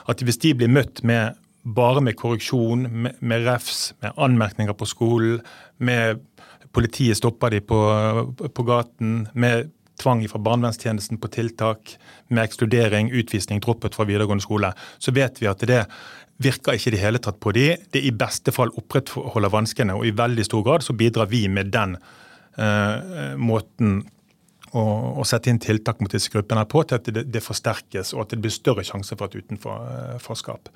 At 0.06 0.22
hvis 0.22 0.40
de 0.42 0.52
blir 0.58 0.72
møtt 0.72 1.00
med 1.06 1.38
bare 1.66 2.02
med 2.04 2.18
korreksjon, 2.20 2.86
med, 2.90 3.16
med 3.20 3.46
refs, 3.48 3.94
med 4.02 4.20
anmerkninger 4.22 4.76
på 4.76 4.86
skolen, 4.86 5.40
med 5.78 6.20
politiet 6.76 7.18
stopper 7.18 7.56
de 7.56 7.62
på, 7.64 7.80
på 8.54 8.66
gaten, 8.68 9.24
med 9.34 9.72
tvang 10.00 10.22
fra 10.28 10.38
barnevernstjenesten 10.44 11.18
på 11.18 11.30
tiltak, 11.32 11.96
med 12.28 12.44
ekskludering, 12.44 13.10
utvisning, 13.16 13.62
droppet 13.64 13.96
fra 13.96 14.06
videregående 14.08 14.44
skole, 14.44 14.72
så 14.98 15.14
vet 15.16 15.40
vi 15.40 15.48
at 15.50 15.64
det 15.66 15.82
virker 16.42 16.76
ikke 16.76 16.90
i 16.90 16.94
det 16.96 17.02
hele 17.02 17.20
tatt 17.22 17.38
på 17.40 17.52
de. 17.56 17.70
Det 17.92 18.02
i 18.04 18.12
beste 18.16 18.52
fall 18.54 18.72
opprettholder 18.76 19.52
vanskene, 19.52 19.96
og 19.96 20.06
i 20.06 20.14
veldig 20.16 20.44
stor 20.46 20.64
grad 20.66 20.84
så 20.84 20.96
bidrar 20.96 21.30
vi 21.30 21.46
med 21.48 21.72
den 21.74 21.96
eh, 22.58 23.34
måten 23.40 24.02
å, 24.76 25.24
sette 25.26 25.50
inn 25.52 25.60
tiltak 25.62 26.00
mot 26.02 26.12
disse 26.12 26.32
gruppene 26.32 26.64
på 26.68 26.82
til 26.84 27.00
at 27.00 27.10
det, 27.12 27.26
det 27.32 27.44
forsterkes, 27.44 28.14
og 28.14 28.24
at 28.26 28.34
det 28.34 28.40
blir 28.44 28.54
større 28.54 28.84
sjanse 28.86 29.16
for 29.16 29.28
et 29.28 29.38
utenforskap. 29.42 30.72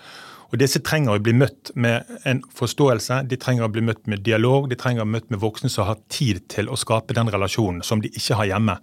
Og 0.50 0.58
Disse 0.58 0.80
trenger 0.82 1.14
å 1.14 1.22
bli 1.22 1.32
møtt 1.38 1.70
med 1.78 2.08
en 2.26 2.40
forståelse, 2.58 3.20
de 3.30 3.38
trenger 3.38 3.68
å 3.68 3.70
bli 3.70 3.84
møtt 3.86 4.08
med 4.10 4.24
dialog, 4.26 4.66
de 4.70 4.78
trenger 4.78 5.04
å 5.04 5.06
bli 5.06 5.14
møtt 5.14 5.28
med 5.30 5.38
voksne 5.42 5.70
som 5.70 5.86
har 5.86 6.00
tid 6.10 6.42
til 6.50 6.66
å 6.66 6.78
skape 6.78 7.14
den 7.14 7.30
relasjonen 7.30 7.84
som 7.86 8.02
de 8.02 8.10
ikke 8.10 8.38
har 8.40 8.48
hjemme. 8.50 8.74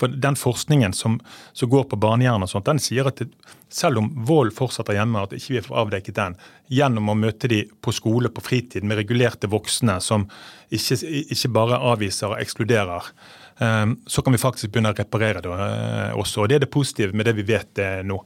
For 0.00 0.12
Den 0.12 0.36
forskningen 0.36 0.92
som, 0.92 1.16
som 1.56 1.70
går 1.72 1.86
på 1.88 2.00
barnehjernen, 2.02 2.44
og 2.44 2.52
sånt, 2.52 2.68
den 2.68 2.82
sier 2.82 3.08
at 3.08 3.22
det, 3.22 3.30
selv 3.72 4.02
om 4.02 4.10
vold 4.28 4.52
fortsetter 4.54 4.98
hjemme, 4.98 5.24
at 5.24 5.32
ikke 5.34 5.56
vi 5.56 5.64
får 5.64 5.80
avdekket 5.80 6.18
den, 6.18 6.36
gjennom 6.76 7.08
å 7.08 7.16
møte 7.16 7.48
de 7.50 7.62
på 7.80 7.94
skole, 7.96 8.28
på 8.28 8.44
fritid, 8.44 8.84
med 8.84 9.00
regulerte 9.00 9.48
voksne 9.50 9.96
som 10.04 10.28
ikke, 10.68 11.00
ikke 11.32 11.52
bare 11.56 11.80
avviser 11.94 12.34
og 12.34 12.44
ekskluderer, 12.44 13.08
så 13.54 14.22
kan 14.22 14.34
vi 14.34 14.40
faktisk 14.42 14.72
begynne 14.72 14.90
å 14.90 14.96
reparere 14.98 15.42
det 15.44 15.50
uh, 15.50 16.14
også. 16.18 16.42
og 16.42 16.48
Det 16.50 16.56
er 16.56 16.64
det 16.64 16.72
positive 16.74 17.14
med 17.14 17.28
det 17.28 17.36
vi 17.38 17.46
vet 17.46 17.78
uh, 17.78 18.00
nå. 18.02 18.16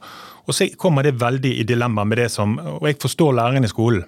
Og 0.47 0.55
Så 0.55 0.71
kommer 0.77 1.05
det 1.05 1.19
veldig 1.21 1.51
i 1.61 1.65
dilemma 1.67 2.05
med 2.05 2.17
det 2.17 2.31
som 2.33 2.55
Og 2.57 2.87
jeg 2.87 2.97
forstår 3.01 3.35
lærerne 3.37 3.69
i 3.69 3.71
skolen. 3.71 4.07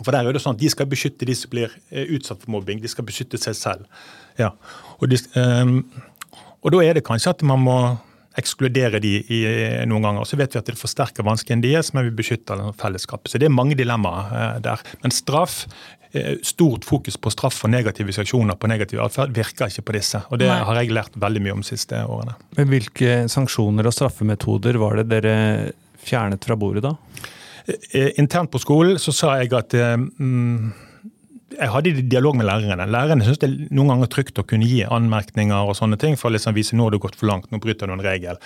For 0.00 0.14
der 0.14 0.24
er 0.24 0.32
det 0.32 0.40
sånn 0.40 0.56
at 0.56 0.62
De 0.62 0.70
skal 0.72 0.88
beskytte 0.88 1.28
de 1.28 1.36
som 1.36 1.52
blir 1.52 1.68
uh, 1.68 2.04
utsatt 2.16 2.40
for 2.40 2.56
mobbing. 2.56 2.80
De 2.80 2.88
skal 2.88 3.04
beskytte 3.04 3.40
seg 3.40 3.58
selv. 3.58 4.06
Ja. 4.40 4.54
Og, 4.96 5.10
de, 5.12 5.20
um, 5.36 5.82
og 6.64 6.72
da 6.72 6.86
er 6.86 6.96
det 6.96 7.04
kanskje 7.04 7.36
at 7.36 7.44
man 7.44 7.60
må 7.66 7.80
ekskludere 8.40 9.00
de 9.02 9.18
i 9.20 9.40
noen 9.90 10.06
ganger. 10.06 10.24
Så 10.24 10.38
vet 10.40 10.54
vi 10.54 10.60
at 10.62 10.68
det 10.70 10.78
forsterker 10.80 11.26
vanskene 11.26 11.60
deres, 11.60 11.90
men 11.92 12.06
vi 12.06 12.14
beskytter 12.22 12.62
fellesskapet. 12.80 13.28
Så 13.28 13.40
det 13.42 13.50
er 13.50 13.52
mange 13.52 13.76
dilemmaer 13.76 14.62
der. 14.64 14.80
Men 15.02 15.12
straff, 15.12 15.64
stort 16.42 16.84
fokus 16.88 17.14
på 17.22 17.30
straff 17.30 17.60
og 17.66 17.70
negative 17.70 18.10
sanksjoner 18.16 18.56
på 18.58 18.66
negativ 18.70 18.98
atferd, 19.04 19.30
virker 19.36 19.70
ikke 19.70 19.84
på 19.86 19.94
disse. 19.94 20.18
Og 20.30 20.40
det 20.42 20.48
Nei. 20.50 20.56
har 20.66 20.80
jeg 20.80 20.90
lært 20.96 21.18
veldig 21.22 21.42
mye 21.44 21.54
om 21.54 21.62
de 21.62 21.68
siste 21.70 22.00
årene. 22.02 22.34
Men 22.58 22.70
hvilke 22.72 23.12
sanksjoner 23.30 23.86
og 23.86 23.94
straffemetoder 23.94 24.80
var 24.82 24.98
det 24.98 25.06
dere 25.12 25.36
fjernet 26.02 26.44
fra 26.46 26.56
bordet 26.58 26.82
da? 26.88 26.96
Eh, 27.68 28.10
Internt 28.18 28.50
på 28.50 28.60
skolen 28.62 28.98
så 28.98 29.14
sa 29.14 29.36
jeg 29.38 29.52
at 29.54 29.76
eh, 29.78 29.96
mm, 29.96 30.72
jeg 31.60 31.72
hadde 31.74 31.94
dialog 32.02 32.36
med 32.38 32.48
lærerne. 32.48 32.86
Lærerne 32.90 33.26
syns 33.26 33.40
det 33.42 33.48
er 33.50 33.74
noen 33.74 33.94
ganger 33.94 34.10
trygt 34.10 34.38
å 34.40 34.46
kunne 34.48 34.68
gi 34.68 34.82
anmerkninger 34.86 35.70
og 35.70 35.76
sånne 35.78 35.98
ting 36.00 36.16
for 36.18 36.30
å 36.30 36.36
liksom 36.36 36.56
vise 36.56 36.78
nå 36.78 36.86
har 36.88 36.94
du 36.94 37.02
gått 37.02 37.18
for 37.20 37.30
langt, 37.30 37.50
nå 37.50 37.60
bryter 37.62 37.90
du 37.90 37.96
en 37.96 38.04
regel. 38.04 38.40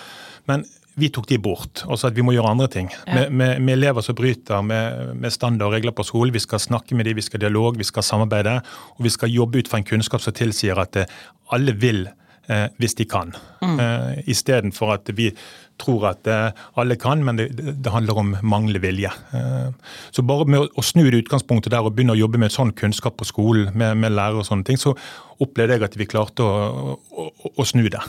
Men 0.49 0.65
vi 0.95 1.09
tok 1.11 1.27
de 1.27 1.37
bort 1.43 1.83
og 1.85 1.99
sa 1.99 2.09
at 2.09 2.15
vi 2.15 2.23
må 2.23 2.33
gjøre 2.35 2.53
andre 2.55 2.67
ting. 2.71 2.89
Med, 3.09 3.31
med, 3.31 3.59
med 3.63 3.75
elever 3.75 4.05
som 4.05 4.15
bryter 4.15 4.63
med, 4.63 5.15
med 5.19 5.33
standard 5.33 5.69
og 5.69 5.75
regler 5.75 5.95
på 5.95 6.05
skolen. 6.07 6.33
Vi 6.35 6.43
skal 6.43 6.61
snakke 6.63 6.95
med 6.95 7.09
dem, 7.09 7.17
vi 7.17 7.25
skal 7.25 7.41
ha 7.41 7.47
dialog, 7.47 7.79
vi 7.79 7.87
skal 7.87 8.05
samarbeide. 8.05 8.61
Og 8.95 9.07
vi 9.07 9.11
skal 9.13 9.33
jobbe 9.33 9.59
ut 9.59 9.71
fra 9.71 9.81
en 9.81 9.87
kunnskap 9.87 10.23
som 10.23 10.35
tilsier 10.35 10.79
at 10.79 11.01
eh, 11.01 11.17
alle 11.55 11.75
vil 11.75 12.05
eh, 12.07 12.67
hvis 12.79 12.95
de 12.95 13.07
kan. 13.11 13.35
Mm. 13.65 13.79
Uh, 13.79 14.29
Istedenfor 14.31 14.95
at 14.95 15.11
vi 15.17 15.31
tror 15.81 16.07
at 16.11 16.27
uh, 16.31 16.65
alle 16.79 16.95
kan, 16.99 17.23
men 17.25 17.39
det, 17.39 17.49
det 17.55 17.91
handler 17.91 18.21
om 18.21 18.33
manglende 18.41 18.81
vilje. 18.83 19.11
Uh, 19.33 19.71
så 20.15 20.23
bare 20.23 20.47
med 20.47 20.63
å, 20.63 20.69
å, 20.71 20.85
snu 20.85 21.03
det 21.09 21.25
utgangspunktet 21.25 21.73
der 21.73 21.85
og 21.85 21.95
begynne 21.95 22.15
å 22.15 22.19
jobbe 22.19 22.39
med 22.41 22.53
sånn 22.53 22.73
kunnskap 22.77 23.17
på 23.19 23.27
skolen, 23.27 23.71
med, 23.75 23.97
med 23.99 24.15
lærere 24.15 24.43
og 24.43 24.47
sånne 24.47 24.67
ting, 24.67 24.79
så 24.79 24.95
opplevde 25.43 25.75
jeg 25.75 25.83
at 25.83 25.97
vi 25.99 26.07
klarte 26.07 26.45
å, 26.47 26.93
å, 26.95 27.25
å 27.59 27.63
snu 27.67 27.89
det. 27.91 27.99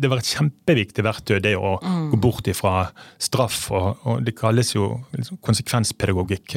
Det 0.00 0.08
var 0.08 0.22
et 0.22 0.30
kjempeviktig 0.30 1.02
verktøy, 1.04 1.36
det 1.44 1.52
å 1.60 1.74
mm. 1.76 2.06
gå 2.14 2.20
bort 2.24 2.48
ifra 2.48 2.86
straff. 3.20 3.66
Og, 3.68 4.06
og 4.08 4.22
det 4.24 4.32
kalles 4.38 4.72
jo 4.72 4.86
liksom, 5.12 5.42
konsekvenspedagogikk 5.44 6.56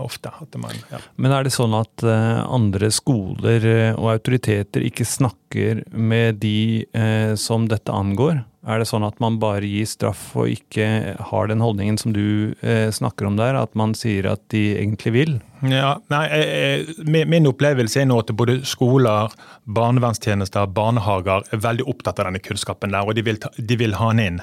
ofte. 0.00 0.32
Man, 0.56 0.72
ja. 0.88 1.02
Men 1.20 1.36
er 1.36 1.44
det 1.44 1.52
sånn 1.52 1.76
at 1.76 2.00
andre 2.00 2.88
skoler 2.96 3.68
og 3.92 4.08
autoriteter 4.14 4.88
ikke 4.88 5.04
snakker 5.04 5.84
med 5.92 6.40
de 6.40 6.88
som 7.36 7.68
dette 7.72 7.94
angår? 7.94 8.42
Er 8.62 8.78
det 8.78 8.86
sånn 8.86 9.02
at 9.02 9.16
man 9.18 9.40
bare 9.42 9.66
gir 9.66 9.88
straff 9.90 10.36
og 10.38 10.52
ikke 10.52 11.16
har 11.32 11.48
den 11.50 11.62
holdningen 11.64 11.96
som 11.98 12.12
du 12.14 12.54
eh, 12.62 12.92
snakker 12.94 13.26
om 13.26 13.38
der, 13.40 13.58
at 13.58 13.74
man 13.78 13.96
sier 13.98 14.28
at 14.30 14.44
de 14.54 14.76
egentlig 14.76 15.12
vil? 15.16 15.32
Ja, 15.66 15.96
nei, 16.12 16.22
eh, 16.36 16.92
Min 17.02 17.48
opplevelse 17.50 18.04
er 18.04 18.06
nå 18.06 18.20
at 18.22 18.30
både 18.38 18.60
skoler, 18.68 19.34
barnevernstjenester, 19.66 20.70
barnehager 20.76 21.48
er 21.50 21.64
veldig 21.64 21.88
opptatt 21.90 22.22
av 22.22 22.30
denne 22.30 22.42
kunnskapen 22.44 22.94
der, 22.94 23.02
og 23.02 23.18
de 23.18 23.26
vil, 23.26 23.42
ta, 23.42 23.50
de 23.58 23.78
vil 23.80 23.98
ha 23.98 24.12
den 24.14 24.22
inn. 24.28 24.40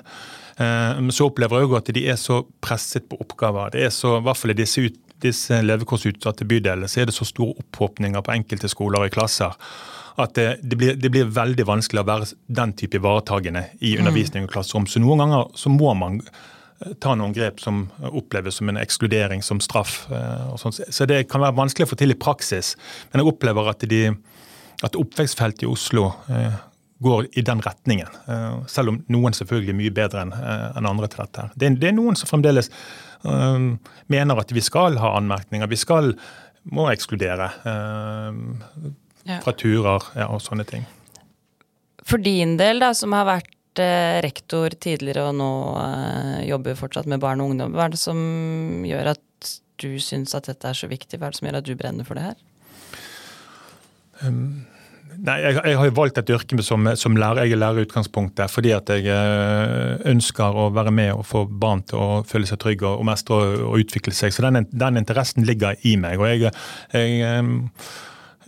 Eh, 0.60 1.00
så 1.16 1.30
opplever 1.30 1.62
jeg 1.62 1.70
òg 1.70 1.78
at 1.80 1.94
de 1.96 2.04
er 2.12 2.20
så 2.20 2.42
presset 2.60 3.08
på 3.08 3.22
oppgaver. 3.24 3.72
Det 3.78 3.88
er 3.88 3.96
så, 3.96 4.18
i 4.20 4.26
hvert 4.28 4.42
fall 4.42 4.52
i 4.52 4.60
disse, 4.60 4.84
disse 5.24 5.62
levekårsutsatte 5.64 6.48
bydelene 6.50 6.92
så 6.92 7.06
er 7.06 7.08
det 7.08 7.16
så 7.16 7.28
store 7.28 7.56
opphåpninger 7.64 8.24
på 8.26 8.36
enkelte 8.36 8.72
skoler 8.72 9.08
og 9.08 9.16
klasser 9.16 9.56
at 10.20 10.36
det, 10.36 10.60
det, 10.62 10.76
blir, 10.76 10.96
det, 10.96 11.10
blir, 11.10 11.28
veldig 11.34 11.66
vanskelig 11.68 12.04
å 12.04 12.08
være 12.08 12.30
den 12.60 12.74
type 12.78 13.00
ivaretagende 13.00 13.66
i 13.80 13.96
mm. 13.96 14.02
undervisning 14.02 14.48
og 14.48 14.54
klasserom. 14.54 14.88
Så 14.90 15.02
noen 15.02 15.24
ganger 15.24 15.50
så 15.60 15.72
må 15.72 15.94
man 15.98 16.20
eh, 16.22 16.96
ta 17.04 17.16
noen 17.18 17.36
grep 17.36 17.62
som 17.64 17.86
oppleves 18.10 18.60
som 18.60 18.72
en 18.72 18.80
ekskludering, 18.82 19.44
som 19.46 19.62
straff. 19.64 20.02
Eh, 20.12 20.50
og 20.52 20.60
sånt. 20.62 20.82
Så 20.84 21.08
det 21.10 21.24
kan 21.32 21.44
være 21.44 21.58
vanskelig 21.60 21.88
å 21.88 21.94
få 21.94 22.00
til 22.02 22.16
i 22.16 22.20
praksis. 22.20 22.76
Men 23.12 23.24
jeg 23.24 23.32
opplever 23.32 23.72
at, 23.72 23.86
de, 23.92 24.02
at 24.86 25.00
oppvekstfeltet 25.00 25.68
i 25.68 25.72
Oslo 25.72 26.10
eh, 26.28 26.60
går 27.00 27.30
i 27.40 27.46
den 27.48 27.62
retningen. 27.64 28.12
Selv 28.68 28.92
om 28.92 28.98
noen 29.08 29.32
selvfølgelig 29.32 29.72
er 29.72 29.78
mye 29.78 29.94
bedre 29.96 30.26
enn 30.26 30.88
andre 30.90 31.08
til 31.08 31.22
dette. 31.22 31.46
Det, 31.56 31.70
det 31.80 31.88
er 31.88 31.94
noen 31.96 32.18
som 32.20 32.28
fremdeles 32.28 32.68
mener 34.12 34.42
at 34.42 34.52
vi 34.52 34.60
skal 34.60 35.00
ha 35.00 35.14
anmerkninger. 35.16 35.72
Vi 35.72 35.80
skal 35.80 36.12
må 36.76 36.90
ekskludere 36.92 37.48
ja. 39.30 39.40
fra 39.46 39.54
turer 39.54 40.10
ja, 40.18 40.28
og 40.34 40.42
sånne 40.44 40.66
ting. 40.68 40.88
For 42.10 42.22
din 42.22 42.58
del, 42.60 42.82
da, 42.82 42.92
som 42.98 43.14
har 43.14 43.28
vært 43.28 43.82
eh, 43.84 44.18
rektor 44.26 44.74
tidligere 44.82 45.30
og 45.30 45.38
nå 45.38 45.52
eh, 45.84 46.38
jobber 46.50 46.80
fortsatt 46.80 47.10
med 47.12 47.22
barn 47.22 47.44
og 47.44 47.54
ungdom, 47.54 47.76
hva 47.76 47.88
er 47.88 47.96
det 47.96 48.02
som 48.02 48.20
gjør 48.88 49.14
at 49.14 49.54
du 49.80 49.94
syns 50.04 50.36
at 50.36 50.50
dette 50.50 50.68
er 50.68 50.76
så 50.76 50.90
viktig? 50.92 51.20
Hva 51.20 51.30
er 51.30 51.36
det 51.36 51.42
som 51.42 51.50
gjør 51.50 51.62
at 51.62 51.70
du 51.70 51.78
brenner 51.80 52.08
for 52.08 52.20
det 52.20 52.32
her? 52.32 52.42
Um, 54.20 54.66
nei, 55.16 55.38
jeg, 55.46 55.56
jeg, 55.62 55.78
har 55.80 55.88
jo 55.88 55.96
valgt 55.96 56.20
et 56.20 56.34
yrke 56.34 56.60
som, 56.66 56.90
som 57.00 57.16
lærer. 57.20 57.46
Jeg 57.48 57.56
er 57.56 57.62
lærer 57.62 57.84
i 57.84 57.88
utgangspunktet 57.88 58.52
fordi 58.52 58.74
at 58.76 58.92
jeg 58.92 59.08
uh, 59.08 60.02
ønsker 60.10 60.60
å 60.60 60.68
være 60.76 60.92
med 60.96 61.14
og 61.16 61.24
få 61.30 61.46
barn 61.48 61.86
til 61.88 62.02
å 62.02 62.10
føle 62.28 62.50
seg 62.50 62.60
trygge 62.64 62.90
og, 62.90 63.00
og 63.00 63.10
mestre 63.12 63.38
og, 63.40 63.64
og, 63.70 63.80
utvikle 63.86 64.16
seg. 64.16 64.36
Så 64.36 64.44
den, 64.44 64.66
den, 64.72 65.00
interessen 65.00 65.48
ligger 65.48 65.80
i 65.88 65.96
meg. 66.02 66.20
og 66.20 66.28
jeg, 66.34 66.52
jeg 66.96 67.40
um, 67.40 67.60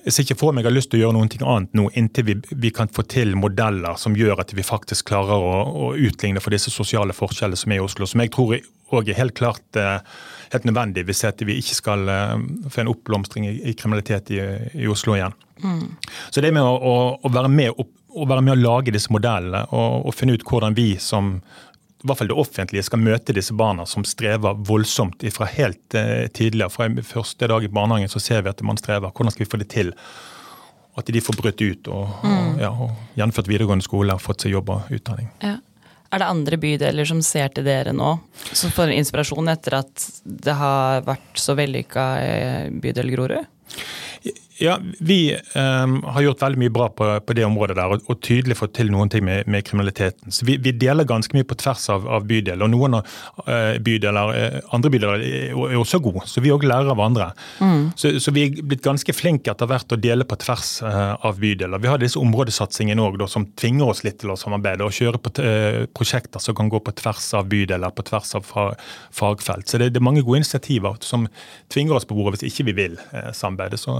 jeg 0.05 0.13
ser 0.13 0.25
ikke 0.25 0.39
for 0.39 0.55
meg 0.55 0.65
jeg 0.65 0.71
har 0.71 0.75
lyst 0.75 0.91
til 0.91 0.99
å 0.99 1.03
gjøre 1.03 1.15
noe 1.17 1.27
annet 1.53 1.75
nå, 1.77 1.87
inntil 1.99 2.25
vi, 2.27 2.35
vi, 2.51 2.71
kan 2.73 2.89
få 2.91 3.05
til 3.09 3.35
modeller 3.37 3.99
som 4.01 4.15
gjør 4.17 4.41
at 4.43 4.53
vi 4.57 4.65
faktisk 4.65 5.11
klarer 5.11 5.37
å, 5.37 5.55
å 5.69 5.89
utligne 5.93 6.41
for 6.41 6.53
disse 6.53 6.73
sosiale 6.73 7.13
forskjellene 7.13 7.59
som 7.59 7.73
er 7.73 7.81
i 7.81 7.85
Oslo. 7.85 8.07
Som 8.09 8.23
jeg 8.23 8.33
tror 8.33 8.55
òg 8.91 9.11
er 9.11 9.19
helt 9.19 9.35
klart 9.37 9.79
eh, 9.79 9.99
helt 10.51 10.67
nødvendig 10.67 11.05
hvis 11.07 11.23
vi 11.45 11.59
ikke 11.61 11.77
skal 11.77 12.11
eh, 12.11 12.35
få 12.69 12.83
en 12.83 12.91
oppblomstring 12.91 13.47
i, 13.47 13.55
i 13.71 13.75
kriminalitet 13.77 14.33
i, 14.35 14.41
i, 14.73 14.87
Oslo 14.91 15.15
igjen. 15.17 15.35
Mm. 15.61 15.87
Så 16.33 16.43
det 16.43 16.53
med 16.55 16.65
å, 16.65 16.75
å, 16.75 16.95
å, 17.21 17.33
være 17.33 17.51
med, 17.51 17.71
å, 17.71 17.85
å, 18.17 18.27
være 18.27 18.45
med 18.45 18.55
å 18.55 18.61
lage 18.61 18.93
disse 18.95 19.13
modellene 19.13 19.67
og, 19.69 20.07
og 20.09 20.17
finne 20.17 20.35
ut 20.35 20.47
hvordan 20.47 20.77
vi 20.77 20.95
som 21.01 21.37
i 22.01 22.07
hvert 22.09 22.17
fall 22.17 22.29
det 22.31 22.37
offentlige 22.41 22.83
skal 22.85 23.01
møte 23.01 23.33
disse 23.37 23.53
barna 23.53 23.85
som 23.85 24.05
strever 24.07 24.57
voldsomt 24.65 25.21
fra 25.35 25.47
helt 25.53 25.97
eh, 25.97 26.27
tidligere. 26.33 26.73
Fra 26.73 26.87
første 27.05 27.49
dag 27.51 27.63
i 27.63 27.69
barnehagen 27.69 28.09
så 28.09 28.21
ser 28.23 28.41
vi 28.41 28.49
at 28.49 28.61
man 28.65 28.79
strever. 28.79 29.13
Hvordan 29.13 29.35
skal 29.35 29.45
vi 29.45 29.51
få 29.51 29.59
det 29.61 29.69
til? 29.73 29.93
At 30.97 31.07
de 31.07 31.21
får 31.23 31.37
brutt 31.37 31.61
ut 31.61 31.87
og, 31.93 32.15
mm. 32.23 32.31
og, 32.31 32.61
ja, 32.61 32.71
og 32.71 33.19
gjennomført 33.19 33.51
videregående 33.51 33.85
skole 33.85 34.17
og 34.17 34.23
fått 34.23 34.47
seg 34.47 34.57
jobb 34.57 34.73
og 34.73 34.89
utdanning. 34.91 35.29
Ja. 35.45 35.59
Er 36.11 36.19
det 36.19 36.27
andre 36.27 36.57
bydeler 36.59 37.07
som 37.07 37.21
ser 37.23 37.53
til 37.55 37.63
dere 37.63 37.93
nå, 37.95 38.09
som 38.51 38.73
får 38.75 38.91
inspirasjon 38.97 39.47
etter 39.53 39.77
at 39.77 40.07
det 40.25 40.57
har 40.59 41.05
vært 41.07 41.39
så 41.39 41.55
vellykka 41.55 42.07
i 42.19 42.33
bydel 42.83 43.13
Grorud? 43.13 43.47
Ja, 44.62 44.79
Vi 44.99 45.38
um, 45.55 46.03
har 46.03 46.21
gjort 46.21 46.41
veldig 46.41 46.60
mye 46.62 46.69
bra 46.69 46.86
på, 46.93 47.05
på 47.25 47.34
det 47.34 47.45
området 47.47 47.75
der, 47.79 47.93
og, 47.95 48.03
og, 48.05 48.19
tydelig 48.21 48.60
fått 48.60 48.75
til 48.77 48.91
noen 48.93 49.10
ting 49.10 49.23
med, 49.25 49.47
med 49.49 49.65
kriminaliteten. 49.65 50.29
Så 50.29 50.45
vi, 50.45 50.60
vi, 50.62 50.69
deler 50.77 51.07
ganske 51.10 51.34
mye 51.34 51.47
på 51.49 51.57
tvers 51.57 51.88
av, 51.89 52.05
av 52.05 52.27
bydeler. 52.29 52.62
Og 52.67 52.69
noen 52.69 52.99
av 52.99 53.07
uh, 53.47 53.79
bydeler, 53.81 54.29
uh, 54.38 54.60
andre 54.77 54.91
bydeler 54.93 55.23
er, 55.25 55.55
er 55.57 55.79
også 55.79 55.97
gode, 56.05 56.27
så 56.29 56.43
vi 56.45 56.53
òg 56.53 56.67
lærer 56.69 56.93
av 56.93 57.01
andre. 57.01 57.31
Mm. 57.57 57.88
Så, 57.97 58.12
så, 58.21 58.34
vi 58.36 58.43
er 58.45 58.60
blitt 58.62 58.86
ganske 58.86 59.15
flinke 59.17 59.49
etter 59.49 59.71
hvert 59.71 59.95
å 59.95 59.99
dele 60.03 60.29
på 60.29 60.38
tvers 60.43 60.75
uh, 60.86 61.17
av 61.25 61.41
bydeler. 61.41 61.81
Vi 61.81 61.89
har 61.89 62.03
disse 62.03 62.21
områdesatsingene 62.21 63.01
òg 63.01 63.17
som 63.34 63.49
tvinger 63.57 63.89
oss 63.89 64.03
litt 64.05 64.21
til 64.21 64.36
å 64.36 64.38
samarbeide 64.38 64.86
og 64.86 64.93
kjøre 64.93 65.23
på 65.25 65.34
prosjekter 65.95 66.41
som 66.43 66.53
kan 66.57 66.69
gå 66.69 66.84
på 66.86 66.93
tvers 67.01 67.31
av 67.39 67.49
bydeler, 67.49 67.97
på 67.97 68.05
tvers 68.05 68.36
av 68.38 68.45
fagfelt. 68.45 69.65
Så 69.65 69.81
det, 69.81 69.89
det, 69.95 70.03
er 70.03 70.05
mange 70.05 70.21
gode 70.21 70.43
initiativer 70.43 71.01
som 71.01 71.25
tvinger 71.73 71.97
oss 71.97 72.05
på 72.05 72.17
bordet 72.17 72.43
hvis 72.43 72.53
ikke 72.53 72.69
vi 72.69 72.77
vil 72.84 73.01
samarbeide. 73.34 73.61
Så 73.80 73.93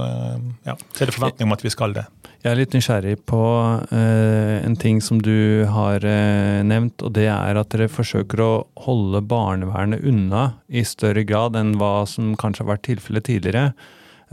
ja, 0.66 0.74
så 0.74 1.04
er 1.04 1.10
det 1.10 1.14
forventning 1.16 1.48
om 1.48 1.54
at 1.56 1.64
vi 1.64 1.72
skal 1.72 1.94
det. 1.96 2.06
Jeg 2.42 2.50
er 2.50 2.58
litt 2.58 2.72
nysgjerrig 2.74 3.14
på 3.30 3.40
uh, 3.86 4.56
en 4.66 4.74
ting 4.74 4.98
som 5.04 5.20
du 5.22 5.62
har 5.70 6.02
uh, 6.02 6.62
nevnt, 6.66 7.04
og 7.06 7.14
det 7.14 7.28
er 7.30 7.60
at 7.60 7.70
dere 7.70 7.86
forsøker 7.86 8.42
å 8.42 8.50
holde 8.82 9.20
barnevernet 9.30 10.02
unna 10.02 10.48
i 10.66 10.82
større 10.82 11.22
grad 11.28 11.54
enn 11.58 11.76
hva 11.78 12.02
som 12.10 12.32
kanskje 12.34 12.64
har 12.64 12.72
vært 12.72 12.86
tilfellet 12.88 13.28
tidligere. 13.30 13.70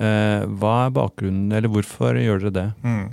Uh, 0.02 0.42
hva 0.58 0.88
er 0.88 0.96
bakgrunnen, 0.98 1.54
eller 1.54 1.70
hvorfor 1.70 2.18
gjør 2.18 2.48
dere 2.48 2.56
det? 2.58 2.66
Mm. 2.82 3.06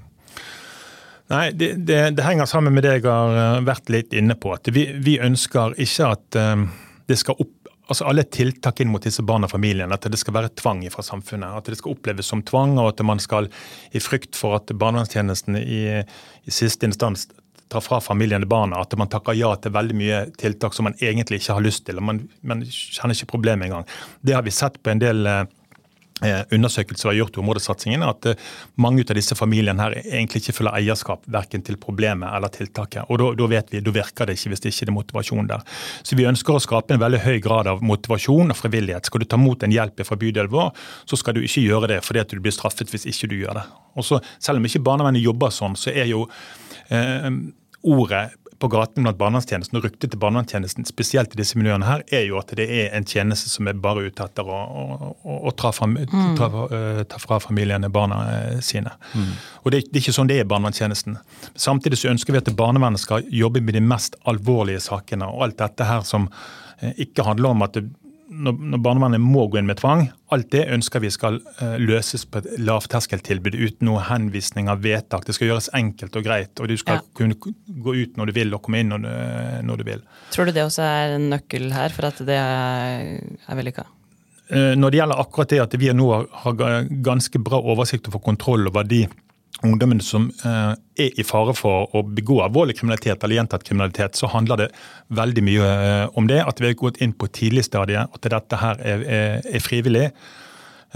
Nei, 1.35 1.44
det, 1.52 1.70
det, 1.85 2.00
det, 2.16 2.24
henger 2.24 2.48
sammen 2.48 2.72
med 2.72 2.87
det 2.87 2.96
jeg 2.96 3.05
har 3.11 3.61
vært 3.66 3.92
litt 3.92 4.16
inne 4.16 4.38
på. 4.38 4.55
at 4.55 4.70
Vi, 4.72 4.87
vi 5.02 5.18
ønsker 5.20 5.74
ikke 5.83 6.12
at 6.14 6.38
det 7.11 7.16
skal 7.18 7.37
opp 7.42 7.55
altså 7.87 8.07
alle 8.11 8.27
tiltak 8.31 8.81
inn 8.83 8.90
mot 8.90 9.03
disse 9.03 9.22
barna 9.27 9.49
og 9.49 9.55
familiene, 9.55 9.94
at 9.94 10.07
det 10.11 10.18
skal 10.20 10.35
være 10.37 10.53
tvang 10.59 10.83
fra 10.92 11.05
samfunnet. 11.07 11.59
At 11.61 11.70
det 11.70 11.79
skal 11.81 11.94
oppleves 11.94 12.31
som 12.33 12.42
tvang, 12.46 12.77
og 12.83 12.92
at 12.92 13.03
man 13.07 13.22
skal, 13.22 13.49
i 13.94 14.03
frykt 14.03 14.38
for 14.38 14.59
at 14.59 14.72
barnevernstjenesten 14.75 15.59
i, 15.61 15.83
i 16.03 16.55
siste 16.55 16.88
instans 16.88 17.29
tar 17.68 17.83
fra 17.83 18.01
familiene 18.03 18.46
barna, 18.46 18.81
at 18.83 18.94
man 18.99 19.11
takker 19.11 19.35
ja 19.35 19.53
til 19.59 19.75
veldig 19.75 19.96
mye 19.99 20.18
tiltak 20.38 20.75
som 20.75 20.87
man 20.87 20.99
egentlig 21.03 21.40
ikke 21.40 21.57
har 21.59 21.64
lyst 21.64 21.87
til. 21.87 21.99
og 21.99 22.07
Man, 22.07 22.27
man 22.46 22.62
kjenner 22.66 23.16
ikke 23.16 23.33
problemet 23.35 23.68
engang. 23.68 23.87
Det 24.22 24.37
har 24.37 24.46
vi 24.46 24.55
sett 24.55 24.79
på 24.83 24.92
en 24.92 25.03
del 25.03 25.27
eh, 25.27 25.46
undersøkelser 26.24 27.11
vi 27.11 27.12
har 27.12 27.18
gjort 27.18 27.37
i 27.37 27.40
områdesatsingen, 27.42 28.05
at 28.07 28.26
eh, 28.31 28.44
mange 28.81 29.05
av 29.05 29.18
disse 29.18 29.37
familiene 29.37 29.83
her 29.83 29.98
egentlig 30.00 30.40
ikke 30.40 30.55
føler 30.59 30.79
eierskap 30.79 31.26
verken 31.29 31.64
til 31.66 31.76
problemet 31.76 32.31
eller 32.33 32.48
tiltaket. 32.55 33.05
Og 33.12 33.20
da, 33.20 33.26
da 33.37 33.48
vet 33.50 33.74
vi, 33.74 33.83
da 33.85 33.92
virker 33.92 34.29
det 34.29 34.38
ikke 34.38 34.55
hvis 34.55 34.64
det 34.64 34.72
ikke 34.72 34.88
er 34.88 34.96
motivasjon 34.96 35.50
der. 35.50 35.66
Så 36.00 36.16
vi 36.16 36.29
ønsker 36.29 36.57
å 36.57 36.62
skape 36.62 36.96
en 36.96 37.02
veldig 37.02 37.20
høy 37.26 37.37
grad 37.44 37.68
av 37.68 37.85
motivasjon 37.85 38.55
og 38.55 38.57
frivillighet. 38.57 39.11
Skal 39.11 39.22
du 39.22 39.29
ta 39.29 39.37
imot 39.37 39.66
en 39.66 39.76
hjelp 39.76 40.00
fra 40.09 40.16
bydelen 40.20 40.52
vår, 40.52 40.72
så 41.05 41.20
skal 41.20 41.37
du 41.37 41.42
ikke 41.44 41.66
gjøre 41.66 41.92
det 41.92 42.00
fordi 42.07 42.24
at 42.24 42.33
du 42.33 42.40
blir 42.40 42.55
straffet 42.55 42.88
hvis 42.92 43.05
ikke 43.12 43.29
du 43.33 43.37
gjør 43.42 43.61
det. 43.61 43.68
Og 43.96 44.09
så, 44.09 44.22
Selv 44.40 44.61
om 44.61 44.64
ikke 44.68 44.85
barnevernet 44.85 45.24
jobber 45.24 45.52
sånn, 45.52 45.76
så 45.76 45.92
er 45.92 46.09
jo 46.09 46.24
eh, 46.88 47.29
ordet 47.85 48.24
på 48.58 48.68
gaten 48.72 49.04
blant 49.06 49.18
barnevernstjenesten 49.20 49.78
og 49.78 49.84
ryktet 49.86 50.12
til 50.12 50.20
barnevernstjenesten, 50.22 50.86
spesielt 50.88 51.34
i 51.34 51.40
disse 51.40 51.58
miljøene 51.58 51.86
her, 51.88 52.04
er 52.14 52.24
jo 52.28 52.38
at 52.40 52.52
det 52.58 52.66
er 52.66 52.94
en 52.96 53.06
tjeneste 53.08 53.50
som 53.52 53.68
er 53.68 53.78
bare 53.82 54.06
ute 54.06 54.24
etter 54.24 54.48
å, 54.48 54.60
å, 54.66 55.36
å 55.50 55.52
ta, 55.56 55.72
fra, 55.76 55.88
mm. 55.90 56.06
ta, 56.38 56.48
uh, 56.48 57.02
ta, 57.08 57.20
fra 57.22 57.40
familiene 57.42 57.90
barna 57.92 58.22
uh, 58.26 58.62
sine. 58.64 58.94
Mm. 59.14 59.34
Og 59.64 59.74
det, 59.74 59.82
det, 59.90 59.98
er 59.98 60.04
ikke 60.04 60.16
sånn 60.16 60.30
det 60.30 60.40
er 60.40 60.46
i 60.46 60.50
barnevernstjenesten. 60.52 61.18
Samtidig 61.52 62.00
så 62.00 62.12
ønsker 62.14 62.36
vi 62.36 62.42
at 62.42 62.52
barnevernet 62.56 63.02
skal 63.02 63.26
jobbe 63.32 63.64
med 63.64 63.78
de 63.78 63.84
mest 63.84 64.18
alvorlige 64.30 64.84
sakene. 64.86 65.28
Og 65.32 65.48
alt 65.48 65.60
dette 65.62 65.88
her 65.88 66.06
som 66.08 66.30
uh, 66.30 66.92
ikke 66.94 67.26
handler 67.28 67.52
om 67.52 67.66
at 67.68 67.78
det, 67.78 67.86
når, 68.37 68.61
når, 68.72 68.81
barnevernet 68.85 69.22
må 69.22 69.46
gå 69.51 69.61
inn 69.61 69.68
med 69.68 69.79
tvang, 69.81 70.07
alt 70.35 70.49
det 70.53 70.64
ønsker 70.75 71.03
vi 71.03 71.11
skal 71.14 71.38
uh, 71.61 71.77
løses 71.81 72.27
på 72.29 72.42
et 72.42 72.49
lavterskeltilbud 72.62 73.57
uten 73.57 73.88
noen 73.88 74.05
henvisning 74.09 74.70
av 74.72 74.83
vedtak. 74.85 75.27
Det 75.27 75.37
skal 75.37 75.53
gjøres 75.53 75.70
enkelt 75.77 76.16
og 76.18 76.27
greit, 76.27 76.53
og 76.61 76.70
du 76.70 76.77
skal 76.81 77.01
ja. 77.01 77.05
kunne 77.18 77.38
gå 77.38 77.96
ut 77.96 78.16
når 78.18 78.31
du 78.31 78.37
vil 78.38 78.57
og 78.57 78.62
komme 78.66 78.83
inn 78.83 78.92
når 78.92 79.05
du, 79.05 79.11
når 79.70 79.83
du, 79.83 79.87
vil. 79.90 80.07
Tror 80.35 80.49
du 80.49 80.55
det 80.57 80.66
også 80.66 80.87
er 80.87 81.18
en 81.18 81.29
nøkkel 81.35 81.70
her 81.75 81.94
for 81.94 82.11
at 82.11 82.25
det 82.29 82.40
er, 82.40 83.12
er 83.46 83.61
vellykka? 83.61 83.87
Uh, 84.53 84.75
når 84.79 84.92
det 84.92 85.03
gjelder 85.03 85.22
akkurat 85.27 85.55
det 85.55 85.62
at 85.64 85.79
vi 85.81 85.92
nå 85.94 86.11
har 86.44 86.66
ganske 87.05 87.42
bra 87.42 87.62
oversikt 87.75 88.11
og 88.11 88.18
får 88.18 88.27
kontroll 88.31 88.70
over 88.70 88.87
de 88.87 89.05
ungdommene 89.64 90.04
som 90.04 90.28
eh, 90.44 90.72
er 91.06 91.20
i 91.20 91.24
fare 91.24 91.54
for 91.56 91.92
å 91.96 92.02
begå 92.04 92.40
alvorlig 92.44 92.76
kriminalitet 92.78 93.24
eller 93.24 93.40
gjentatt 93.40 93.64
kriminalitet, 93.66 94.18
så 94.18 94.30
handler 94.32 94.64
det 94.64 94.70
veldig 95.16 95.44
mye 95.48 95.68
eh, 95.74 96.18
om 96.18 96.28
det. 96.28 96.42
At 96.44 96.60
vi 96.60 96.70
har 96.70 96.80
gått 96.80 97.00
inn 97.04 97.14
på 97.16 97.30
tidlig 97.32 97.66
stadie, 97.68 98.04
at 98.04 98.32
dette 98.32 98.60
her 98.60 98.82
er, 98.84 99.06
er, 99.18 99.38
er 99.46 99.64
frivillig. 99.64 100.10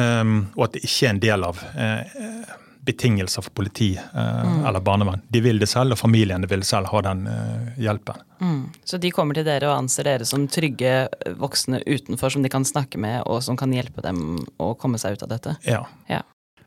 Um, 0.00 0.46
og 0.54 0.68
at 0.68 0.76
det 0.76 0.84
ikke 0.86 1.08
er 1.08 1.10
en 1.12 1.18
del 1.20 1.44
av 1.44 1.58
eh, 1.74 2.20
betingelser 2.80 3.42
for 3.42 3.50
politi 3.50 3.90
eh, 3.96 4.42
mm. 4.46 4.64
eller 4.66 4.80
barnevern. 4.80 5.20
De 5.28 5.40
vil 5.44 5.58
det 5.60 5.68
selv, 5.68 5.94
og 5.94 6.00
familiene 6.00 6.48
vil 6.48 6.62
selv 6.66 6.88
ha 6.92 7.02
den 7.04 7.26
eh, 7.28 7.80
hjelpen. 7.84 8.22
Mm. 8.40 8.62
Så 8.84 9.00
de 9.02 9.10
kommer 9.14 9.36
til 9.36 9.46
dere 9.46 9.68
og 9.68 9.76
anser 9.82 10.08
dere 10.08 10.28
som 10.28 10.46
trygge 10.48 10.94
voksne 11.40 11.82
utenfor 11.86 12.32
som 12.32 12.46
de 12.46 12.52
kan 12.52 12.64
snakke 12.64 13.00
med, 13.00 13.22
og 13.26 13.42
som 13.44 13.58
kan 13.60 13.72
hjelpe 13.74 14.04
dem 14.06 14.40
å 14.58 14.72
komme 14.80 15.00
seg 15.02 15.18
ut 15.18 15.26
av 15.26 15.34
dette? 15.34 15.56
Ja. 15.68 15.84
ja. 16.08 16.22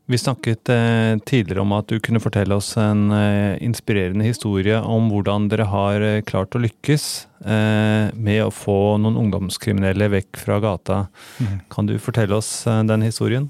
Vi 0.06 0.18
snakket 0.18 0.68
eh, 0.68 1.18
tidligere 1.24 1.62
om 1.62 1.72
at 1.72 1.88
du 1.88 1.96
kunne 2.04 2.20
fortelle 2.20 2.58
oss 2.58 2.74
en 2.76 3.06
eh, 3.16 3.56
inspirerende 3.64 4.26
historie 4.26 4.76
om 4.76 5.06
hvordan 5.08 5.46
dere 5.48 5.64
har 5.70 6.04
eh, 6.04 6.20
klart 6.28 6.52
å 6.52 6.60
lykkes 6.60 7.06
eh, 7.40 8.12
med 8.12 8.42
å 8.44 8.50
få 8.52 8.98
noen 9.00 9.16
ungdomskriminelle 9.22 10.10
vekk 10.12 10.42
fra 10.42 10.58
gata. 10.60 10.98
Mm. 11.40 11.56
Kan 11.72 11.88
du 11.88 11.96
fortelle 11.96 12.36
oss 12.36 12.66
eh, 12.68 12.82
den 12.84 13.06
historien? 13.06 13.48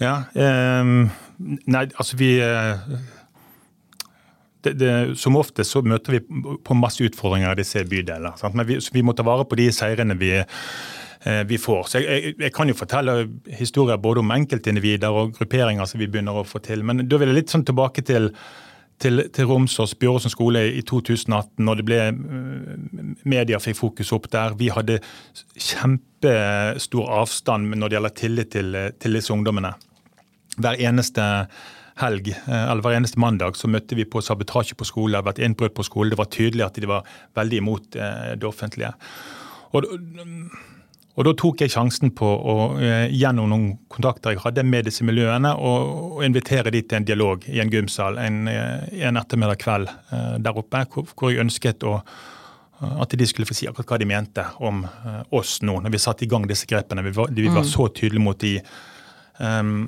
Ja. 0.00 0.22
Um, 0.32 1.10
nei, 1.44 1.86
altså 2.00 2.16
vi 2.16 2.32
eh, 2.40 2.88
det, 4.64 4.78
det, 4.80 4.92
som 5.20 5.36
ofte 5.36 5.64
så 5.68 5.84
møter 5.84 6.16
vi 6.16 6.22
på 6.64 6.76
masse 6.76 7.04
utfordringer 7.04 7.52
i 7.52 7.60
disse 7.60 7.84
bydelene. 7.84 8.32
Men 8.56 8.68
vi, 8.68 8.80
vi 8.80 9.04
må 9.04 9.12
ta 9.12 9.28
vare 9.28 9.44
på 9.44 9.60
de 9.60 9.68
seirene 9.76 10.16
vi 10.16 10.38
vi 11.48 11.58
får. 11.58 11.88
Så 11.90 11.98
jeg, 11.98 12.06
jeg, 12.06 12.34
jeg, 12.38 12.52
kan 12.54 12.70
jo 12.70 12.76
fortelle 12.78 13.14
historier 13.58 13.98
både 13.98 14.22
om 14.22 14.30
enkeltindivider 14.30 15.10
og 15.10 15.32
grupperinger 15.34 15.88
som 15.88 15.98
vi 15.98 16.06
begynner 16.06 16.38
å 16.38 16.46
få 16.46 16.60
til. 16.62 16.84
Men 16.86 17.02
da 17.08 17.18
vil 17.18 17.32
jeg 17.32 17.38
litt 17.40 17.54
sånn 17.54 17.64
tilbake 17.66 18.04
til, 18.06 18.28
til, 19.02 19.24
til 19.34 19.48
Romsås 19.50 19.96
Bjåråsen 20.00 20.32
skole 20.32 20.62
i 20.70 20.82
2018, 20.86 21.64
når 21.66 21.80
det 21.80 21.86
ble 21.88 22.00
eh, 22.08 23.08
media 23.28 23.60
fikk 23.62 23.78
fokus 23.80 24.12
opp 24.16 24.28
der. 24.32 24.56
Vi 24.60 24.70
hadde 24.72 25.00
kjempestor 25.54 27.10
avstand 27.20 27.74
når 27.74 27.88
det 27.88 27.98
gjelder 27.98 28.16
tillit 28.22 28.52
til, 28.54 28.78
til 29.02 29.18
disse 29.18 29.34
ungdommene. 29.34 29.74
Hver 30.56 30.78
eneste 30.88 31.26
helg, 32.00 32.30
eh, 32.36 32.62
eller 32.62 32.84
hver 32.84 33.00
eneste 33.00 33.20
mandag 33.22 33.58
så 33.58 33.70
møtte 33.72 33.98
vi 33.98 34.08
på 34.08 34.22
sabotasje 34.24 34.78
på 34.78 34.88
skole, 34.88 35.24
vært 35.26 35.42
innbrudd 35.44 35.76
på 35.76 35.88
skole. 35.88 36.14
Det 36.14 36.20
var 36.22 36.32
tydelig 36.32 36.68
at 36.68 36.80
de 36.80 36.94
var 36.94 37.10
veldig 37.36 37.60
imot 37.64 37.92
det 37.92 38.48
offentlige. 38.48 38.94
Og 39.74 39.84
og 41.16 41.24
Da 41.24 41.32
tok 41.32 41.62
jeg 41.64 41.72
sjansen 41.72 42.12
på 42.16 42.28
å 42.28 42.54
eh, 42.76 43.08
gjennom 43.08 43.48
noen 43.48 43.66
kontakter 43.92 44.34
jeg 44.34 44.42
hadde 44.42 44.64
med 44.68 44.84
disse 44.88 45.04
miljøene, 45.06 45.54
og, 45.56 46.20
invitere 46.26 46.72
de 46.72 46.82
til 46.84 47.00
en 47.00 47.06
dialog 47.08 47.44
i 47.48 47.60
en 47.62 47.72
gymsal 47.72 48.18
en, 48.20 48.42
eh, 48.52 48.88
en 49.08 49.16
ettermiddag 49.16 49.60
kveld 49.62 49.88
eh, 49.88 50.34
der 50.44 50.60
oppe, 50.60 50.82
hvor, 50.92 51.30
jeg 51.32 51.40
ønsket 51.46 51.86
å, 51.88 51.98
at 52.76 53.16
de 53.16 53.28
skulle 53.28 53.48
få 53.48 53.56
si 53.56 53.68
akkurat 53.68 53.94
hva 53.94 54.00
de 54.02 54.08
mente 54.10 54.44
om 54.60 54.82
oss 55.32 55.62
nå, 55.64 55.78
når 55.80 55.94
vi 55.94 56.00
satte 56.02 56.26
i 56.26 56.28
gang 56.28 56.44
disse 56.48 56.68
grepene. 56.68 57.04
Vi 57.06 57.14
var, 57.16 57.32
vi 57.32 57.46
var 57.48 57.64
mm. 57.64 57.70
så 57.70 57.86
tydelige 57.88 58.24
mot 58.26 58.40
de. 58.42 58.58
Um, 59.40 59.78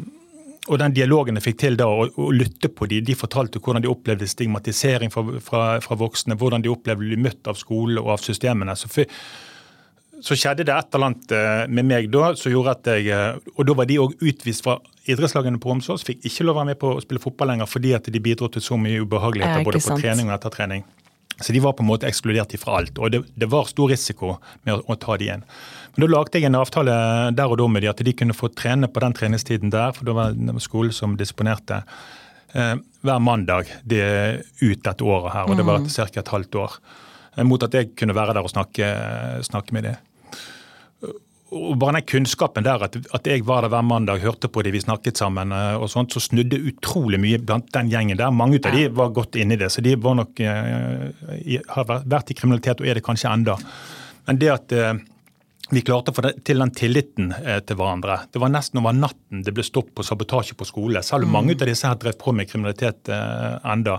og 0.69 0.81
den 0.81 0.95
dialogen 0.97 1.37
jeg 1.37 1.45
fikk 1.51 1.59
til 1.61 1.77
da, 1.81 1.89
å, 1.89 2.07
å 2.09 2.31
lytte 2.33 2.71
på 2.73 2.89
de, 2.89 3.03
de 3.05 3.17
fortalte 3.17 3.61
hvordan 3.61 3.85
de 3.85 3.93
opplevde 3.93 4.29
stigmatisering 4.29 5.13
fra, 5.13 5.25
fra, 5.45 5.63
fra 5.85 6.01
voksne, 6.01 6.37
hvordan 6.41 6.65
de 6.65 6.73
opplevde 6.73 7.05
å 7.05 7.11
bli 7.11 7.21
møtt 7.29 7.49
av 7.49 7.61
skole 7.61 8.01
og 8.01 8.15
av 8.17 8.25
systemene. 8.25 8.77
Så 8.77 8.89
for, 8.93 9.21
så 10.25 10.37
skjedde 10.39 10.67
det 10.67 10.75
et 10.75 10.95
eller 10.95 11.11
annet 11.11 11.33
eh, 11.35 11.65
med 11.71 11.87
meg 11.87 12.09
da 12.13 12.33
som 12.39 12.53
gjorde 12.53 12.75
at 12.75 12.91
jeg 12.91 13.11
eh, 13.15 13.39
Og 13.55 13.67
da 13.69 13.75
var 13.79 13.89
de 13.89 13.99
òg 14.03 14.17
utvist 14.19 14.65
fra 14.67 14.79
idrettslagene 15.09 15.61
på 15.63 15.71
Romsås. 15.71 16.05
Fikk 16.07 16.27
ikke 16.29 16.47
lov 16.47 16.57
å 16.57 16.61
være 16.61 16.71
med 16.73 16.81
på 16.83 16.93
å 16.97 17.03
spille 17.03 17.23
fotball 17.23 17.53
lenger 17.53 17.71
fordi 17.71 17.95
at 17.97 18.09
de 18.13 18.23
bidro 18.23 18.51
til 18.53 18.65
så 18.65 18.79
mye 18.81 19.03
ubehageligheter 19.05 19.67
både 19.67 19.83
på 19.85 19.99
trening 20.01 20.31
og 20.31 20.37
etter 20.37 20.55
trening. 20.55 20.85
Så 21.39 21.55
de 21.55 21.63
var 21.63 21.77
på 21.79 21.85
en 21.85 21.89
måte 21.89 22.09
ekskludert 22.09 22.57
fra 22.59 22.81
alt. 22.81 22.99
Og 22.99 23.13
det, 23.15 23.23
det 23.39 23.47
var 23.51 23.69
stor 23.71 23.93
risiko 23.93 24.35
med 24.67 24.75
å, 24.75 24.81
å, 24.91 24.97
ta 24.99 25.15
de 25.17 25.29
igjen. 25.29 25.45
Men 25.95 26.05
da 26.05 26.09
lagde 26.17 26.41
jeg 26.41 26.49
en 26.49 26.59
avtale 26.59 26.97
der 27.39 27.55
og 27.55 27.61
da 27.61 27.69
med 27.71 27.87
de 27.87 27.93
at 27.93 28.03
de 28.05 28.15
kunne 28.19 28.37
få 28.37 28.51
trene 28.59 28.91
på 28.91 29.05
den 29.05 29.15
treningstiden 29.15 29.71
der, 29.73 29.95
for 29.95 30.09
da 30.09 30.17
var 30.19 30.35
det 30.35 30.57
skolen 30.65 30.95
som 30.95 31.15
disponerte. 31.21 31.85
Eh, 32.59 32.75
hver 33.07 33.23
mandag 33.23 33.71
det 33.87 34.03
ut 34.65 34.83
dette 34.83 35.07
året 35.07 35.31
her, 35.37 35.47
og 35.47 35.61
det 35.61 35.69
var 35.69 35.79
mm. 35.85 35.89
ca. 35.95 36.11
et 36.11 36.35
halvt 36.35 36.61
år. 36.65 36.77
Mot 37.47 37.63
at 37.63 37.77
jeg 37.77 37.93
kunne 37.95 38.19
være 38.19 38.35
der 38.35 38.43
og 38.43 38.51
snakke, 38.51 38.91
snakke 39.47 39.77
med 39.77 39.87
dem 39.87 40.05
og 41.49 41.77
bare 41.81 41.99
den 41.99 42.07
kunnskapen 42.11 42.67
der, 42.67 42.83
at, 42.85 42.97
at, 42.97 43.29
jeg 43.29 43.45
var 43.49 43.65
der 43.65 43.73
hver 43.73 43.85
mandag, 43.87 44.21
hørte 44.21 44.51
på 44.53 44.63
de 44.65 44.73
vi 44.75 44.83
snakket 44.85 45.21
sammen, 45.21 45.53
eh, 45.55 45.77
og 45.81 45.89
sånt, 45.93 46.13
så 46.13 46.21
snudde 46.21 46.61
utrolig 46.71 47.21
mye 47.23 47.39
blant 47.41 47.71
den 47.73 47.93
gjengen 47.93 48.21
der. 48.21 48.35
Mange 48.35 48.61
av 48.61 48.75
de 48.77 48.89
var 48.93 49.15
godt 49.17 49.39
inni 49.41 49.57
det, 49.61 49.71
så 49.73 49.85
de 49.85 49.97
var 49.97 50.19
nok, 50.19 50.41
eh, 50.41 51.61
har 51.73 51.95
vært 52.05 52.35
i 52.35 52.37
kriminalitet 52.37 52.83
og 52.83 52.91
er 52.91 53.01
det 53.01 53.07
kanskje 53.07 53.33
enda. 53.33 53.57
Men 54.29 54.41
det 54.43 54.53
at 54.53 54.77
eh, 54.77 54.99
vi 55.71 55.83
klarte 55.85 56.13
å 56.13 56.17
få 56.17 56.31
til 56.45 56.63
den 56.63 56.73
tilliten 56.73 57.33
eh, 57.37 57.61
til 57.61 57.77
hverandre. 57.77 58.23
Det 58.33 58.41
var 58.41 58.53
nesten 58.53 58.81
over 58.81 58.97
natten 58.97 59.43
det 59.45 59.53
ble 59.57 59.65
stopp 59.67 59.91
på 59.97 60.05
sabotasje 60.07 60.57
på 60.57 60.69
skole, 60.69 61.03
selv 61.05 61.27
om 61.27 61.33
mm. 61.33 61.37
mange 61.37 61.57
av 61.59 61.69
disse 61.69 61.89
har 61.89 61.99
drevet 62.01 62.21
på 62.21 62.33
med 62.37 62.49
kriminalitet 62.49 63.11
eh, 63.13 63.57
enda. 63.73 63.99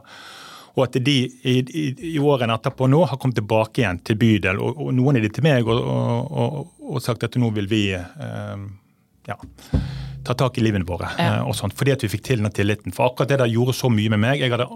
Og 0.75 0.83
at 0.85 0.97
de 1.03 1.15
i, 1.27 1.55
i, 1.59 1.85
i, 2.11 2.17
årene 2.19 2.55
etterpå 2.59 2.87
nå 2.89 3.03
har 3.09 3.19
kommet 3.19 3.39
tilbake 3.39 3.83
igjen 3.83 4.01
til 4.05 4.19
bydel, 4.19 4.59
og, 4.63 4.83
og 4.85 4.93
noen 4.95 5.19
av 5.19 5.25
de 5.25 5.31
til 5.33 5.45
meg 5.45 5.67
og, 5.69 5.79
og, 5.79 6.59
og, 6.85 6.99
sagt 7.03 7.25
at 7.27 7.37
nå 7.41 7.49
vil 7.55 7.69
vi 7.71 7.83
eh, 7.95 8.67
ja, 9.29 9.37
ta 10.25 10.35
tak 10.37 10.57
i 10.57 10.63
livene 10.63 10.85
våre. 10.85 11.09
Ja. 11.17 11.39
Eh, 11.39 11.47
og 11.47 11.55
sånt, 11.57 11.75
Fordi 11.77 11.95
at 11.95 12.03
vi 12.05 12.11
fikk 12.11 12.25
til 12.27 12.43
den 12.43 12.53
tilliten. 12.53 12.93
For 12.95 13.09
akkurat 13.09 13.31
det 13.31 13.39
der 13.41 13.51
gjorde 13.51 13.75
så 13.77 13.91
mye 13.93 14.13
med 14.13 14.21
meg. 14.23 14.43
Jeg, 14.43 14.53
hadde, 14.53 14.67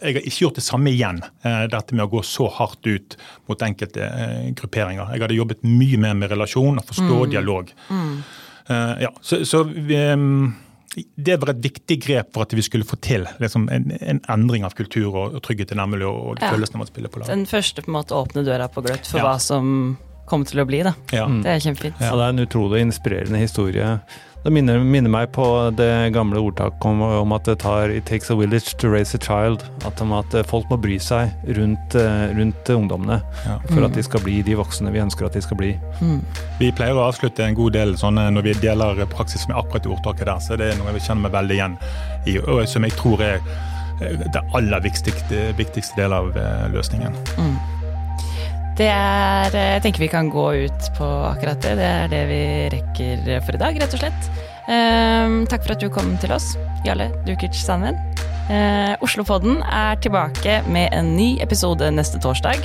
jeg 0.00 0.18
har 0.18 0.22
ikke 0.22 0.44
gjort 0.46 0.60
det 0.60 0.66
samme 0.66 0.92
igjen. 0.92 1.22
Eh, 1.46 1.62
dette 1.72 1.96
med 1.96 2.06
å 2.06 2.10
gå 2.16 2.24
så 2.26 2.48
hardt 2.58 2.88
ut 2.88 3.18
mot 3.50 3.66
enkelte 3.68 4.06
eh, 4.06 4.50
grupperinger. 4.58 5.14
Jeg 5.14 5.26
hadde 5.26 5.38
jobbet 5.38 5.64
mye 5.66 6.00
mer 6.02 6.18
med 6.18 6.32
relasjon 6.34 6.82
og 6.82 6.88
forstå 6.90 7.22
mm. 7.22 7.30
dialog. 7.36 7.72
Mm. 7.90 8.18
Ja, 8.98 9.12
så, 9.22 9.44
så 9.46 9.60
vi, 9.62 9.94
um, 9.94 10.48
det 10.96 11.36
var 11.42 11.52
et 11.52 11.60
viktig 11.60 11.98
grep 12.00 12.32
for 12.32 12.46
at 12.46 12.54
vi 12.56 12.64
skulle 12.64 12.86
få 12.88 12.96
til 13.04 13.26
liksom, 13.42 13.68
en, 13.72 13.90
en, 14.00 14.20
endring 14.32 14.64
av 14.64 14.76
kultur 14.78 15.10
og, 15.10 15.36
og 15.36 15.42
trygghet 15.44 15.74
i 15.74 15.78
nærmiljøet 15.78 16.22
og 16.30 16.40
ja. 16.40 16.52
følelsen 16.54 16.80
av 16.80 16.86
å 16.86 16.88
spille 16.88 17.10
på 17.12 17.20
lag. 17.20 17.28
Den 17.28 17.44
første 17.48 17.84
på 17.84 17.92
en 17.92 17.98
måte 17.98 18.16
åpne 18.16 18.44
døra 18.46 18.70
på 18.72 18.84
gløtt 18.86 19.08
for 19.08 19.20
ja. 19.20 19.26
hva 19.28 19.36
som 19.42 19.96
kommer 20.26 20.48
til 20.48 20.62
å 20.62 20.68
bli. 20.68 20.82
da. 20.86 20.94
Ja. 21.14 21.26
Det 21.26 21.52
er 21.52 21.62
kjempefint. 21.62 22.00
Ja, 22.02 22.14
det 22.18 22.24
er 22.24 22.34
en 22.34 22.46
utrolig 22.46 22.82
inspirerende 22.84 23.42
historie. 23.42 23.98
Det 24.46 24.52
minner, 24.54 24.78
minner, 24.78 25.10
meg 25.10 25.32
på 25.34 25.44
det 25.74 26.12
gamle 26.14 26.38
ordtaket 26.38 26.84
om, 26.86 27.00
om, 27.02 27.32
at 27.34 27.48
det 27.48 27.56
tar 27.64 27.90
It 27.90 28.06
takes 28.06 28.30
a 28.30 28.36
village 28.38 28.76
to 28.78 28.86
raise 28.92 29.16
a 29.16 29.18
child. 29.18 29.64
At, 29.88 29.98
at 29.98 30.36
folk 30.46 30.70
må 30.70 30.78
bry 30.78 31.00
seg 31.02 31.32
rundt, 31.56 31.96
eh, 31.98 32.28
rundt 32.36 32.70
ungdommene 32.70 33.18
ja. 33.42 33.56
for 33.64 33.80
mm. 33.80 33.88
at 33.88 33.98
de 33.98 34.06
skal 34.06 34.22
bli 34.22 34.36
de 34.46 34.54
voksne 34.54 34.94
vi 34.94 35.02
ønsker 35.02 35.26
at 35.26 35.34
de 35.34 35.42
skal 35.42 35.58
bli. 35.58 35.72
Mm. 35.98 36.20
Vi 36.60 36.70
pleier 36.78 36.94
å 36.94 37.08
avslutte 37.08 37.42
en 37.42 37.58
god 37.58 37.74
del 37.74 37.96
sånne 37.98 38.28
når 38.36 38.46
vi 38.46 38.58
deler 38.62 39.02
praksis 39.10 39.48
med 39.50 39.58
akkurat 39.58 39.82
det 39.82 39.96
ordtaket 39.96 40.30
der. 40.30 40.44
Så 40.46 40.60
det 40.62 40.70
er 40.70 40.78
noe 40.78 40.94
jeg 40.94 41.08
kjenner 41.08 41.26
meg 41.26 41.34
veldig 41.40 41.58
igjen 41.58 41.78
i, 42.30 42.38
og 42.38 42.62
som 42.70 42.86
jeg 42.86 42.94
tror 43.02 43.26
er 43.26 43.40
eh, 43.42 44.28
det 44.30 44.46
aller 44.54 44.86
viktigste, 44.86 45.48
viktigste 45.58 46.04
del 46.04 46.14
av 46.14 46.30
eh, 46.38 46.68
løsningen. 46.70 47.18
Mm. 47.34 47.56
Det 48.76 48.88
er 48.92 49.54
Jeg 49.56 49.82
tenker 49.84 50.04
vi 50.04 50.10
kan 50.12 50.28
gå 50.32 50.46
ut 50.66 50.90
på 50.98 51.06
akkurat 51.30 51.62
det. 51.64 51.76
Det 51.78 51.86
er 51.86 52.12
det 52.12 52.24
vi 52.28 52.42
rekker 52.76 53.30
for 53.46 53.56
i 53.56 53.62
dag, 53.62 53.78
rett 53.80 53.96
og 53.96 54.02
slett. 54.02 54.28
Um, 54.66 55.44
takk 55.46 55.62
for 55.62 55.76
at 55.76 55.82
du 55.82 55.88
kom 55.92 56.16
til 56.20 56.34
oss, 56.34 56.56
Jarle 56.84 57.08
Dukic 57.26 57.56
Sandven. 57.56 57.96
Uh, 58.50 58.94
Oslopodden 59.02 59.62
er 59.64 59.96
tilbake 60.02 60.58
med 60.70 60.90
en 60.94 61.14
ny 61.16 61.36
episode 61.42 61.88
neste 61.94 62.20
torsdag. 62.22 62.60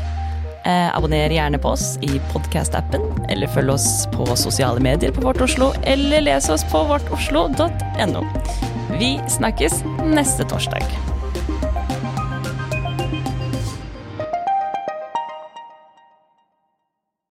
Uh, 0.65 0.89
abonner 0.93 1.31
gjerne 1.33 1.61
på 1.61 1.71
oss 1.73 1.95
i 2.05 2.19
podkast-appen, 2.33 3.05
eller 3.33 3.49
følg 3.53 3.75
oss 3.77 3.87
på 4.13 4.27
sosiale 4.37 4.83
medier 4.83 5.13
på 5.15 5.23
Vårt 5.25 5.41
Oslo, 5.45 5.71
eller 5.89 6.25
les 6.27 6.51
oss 6.53 6.65
på 6.73 6.83
vårtoslo.no. 6.91 8.27
Vi 8.99 9.15
snakkes 9.39 9.81
neste 10.11 10.49
torsdag. 10.49 11.20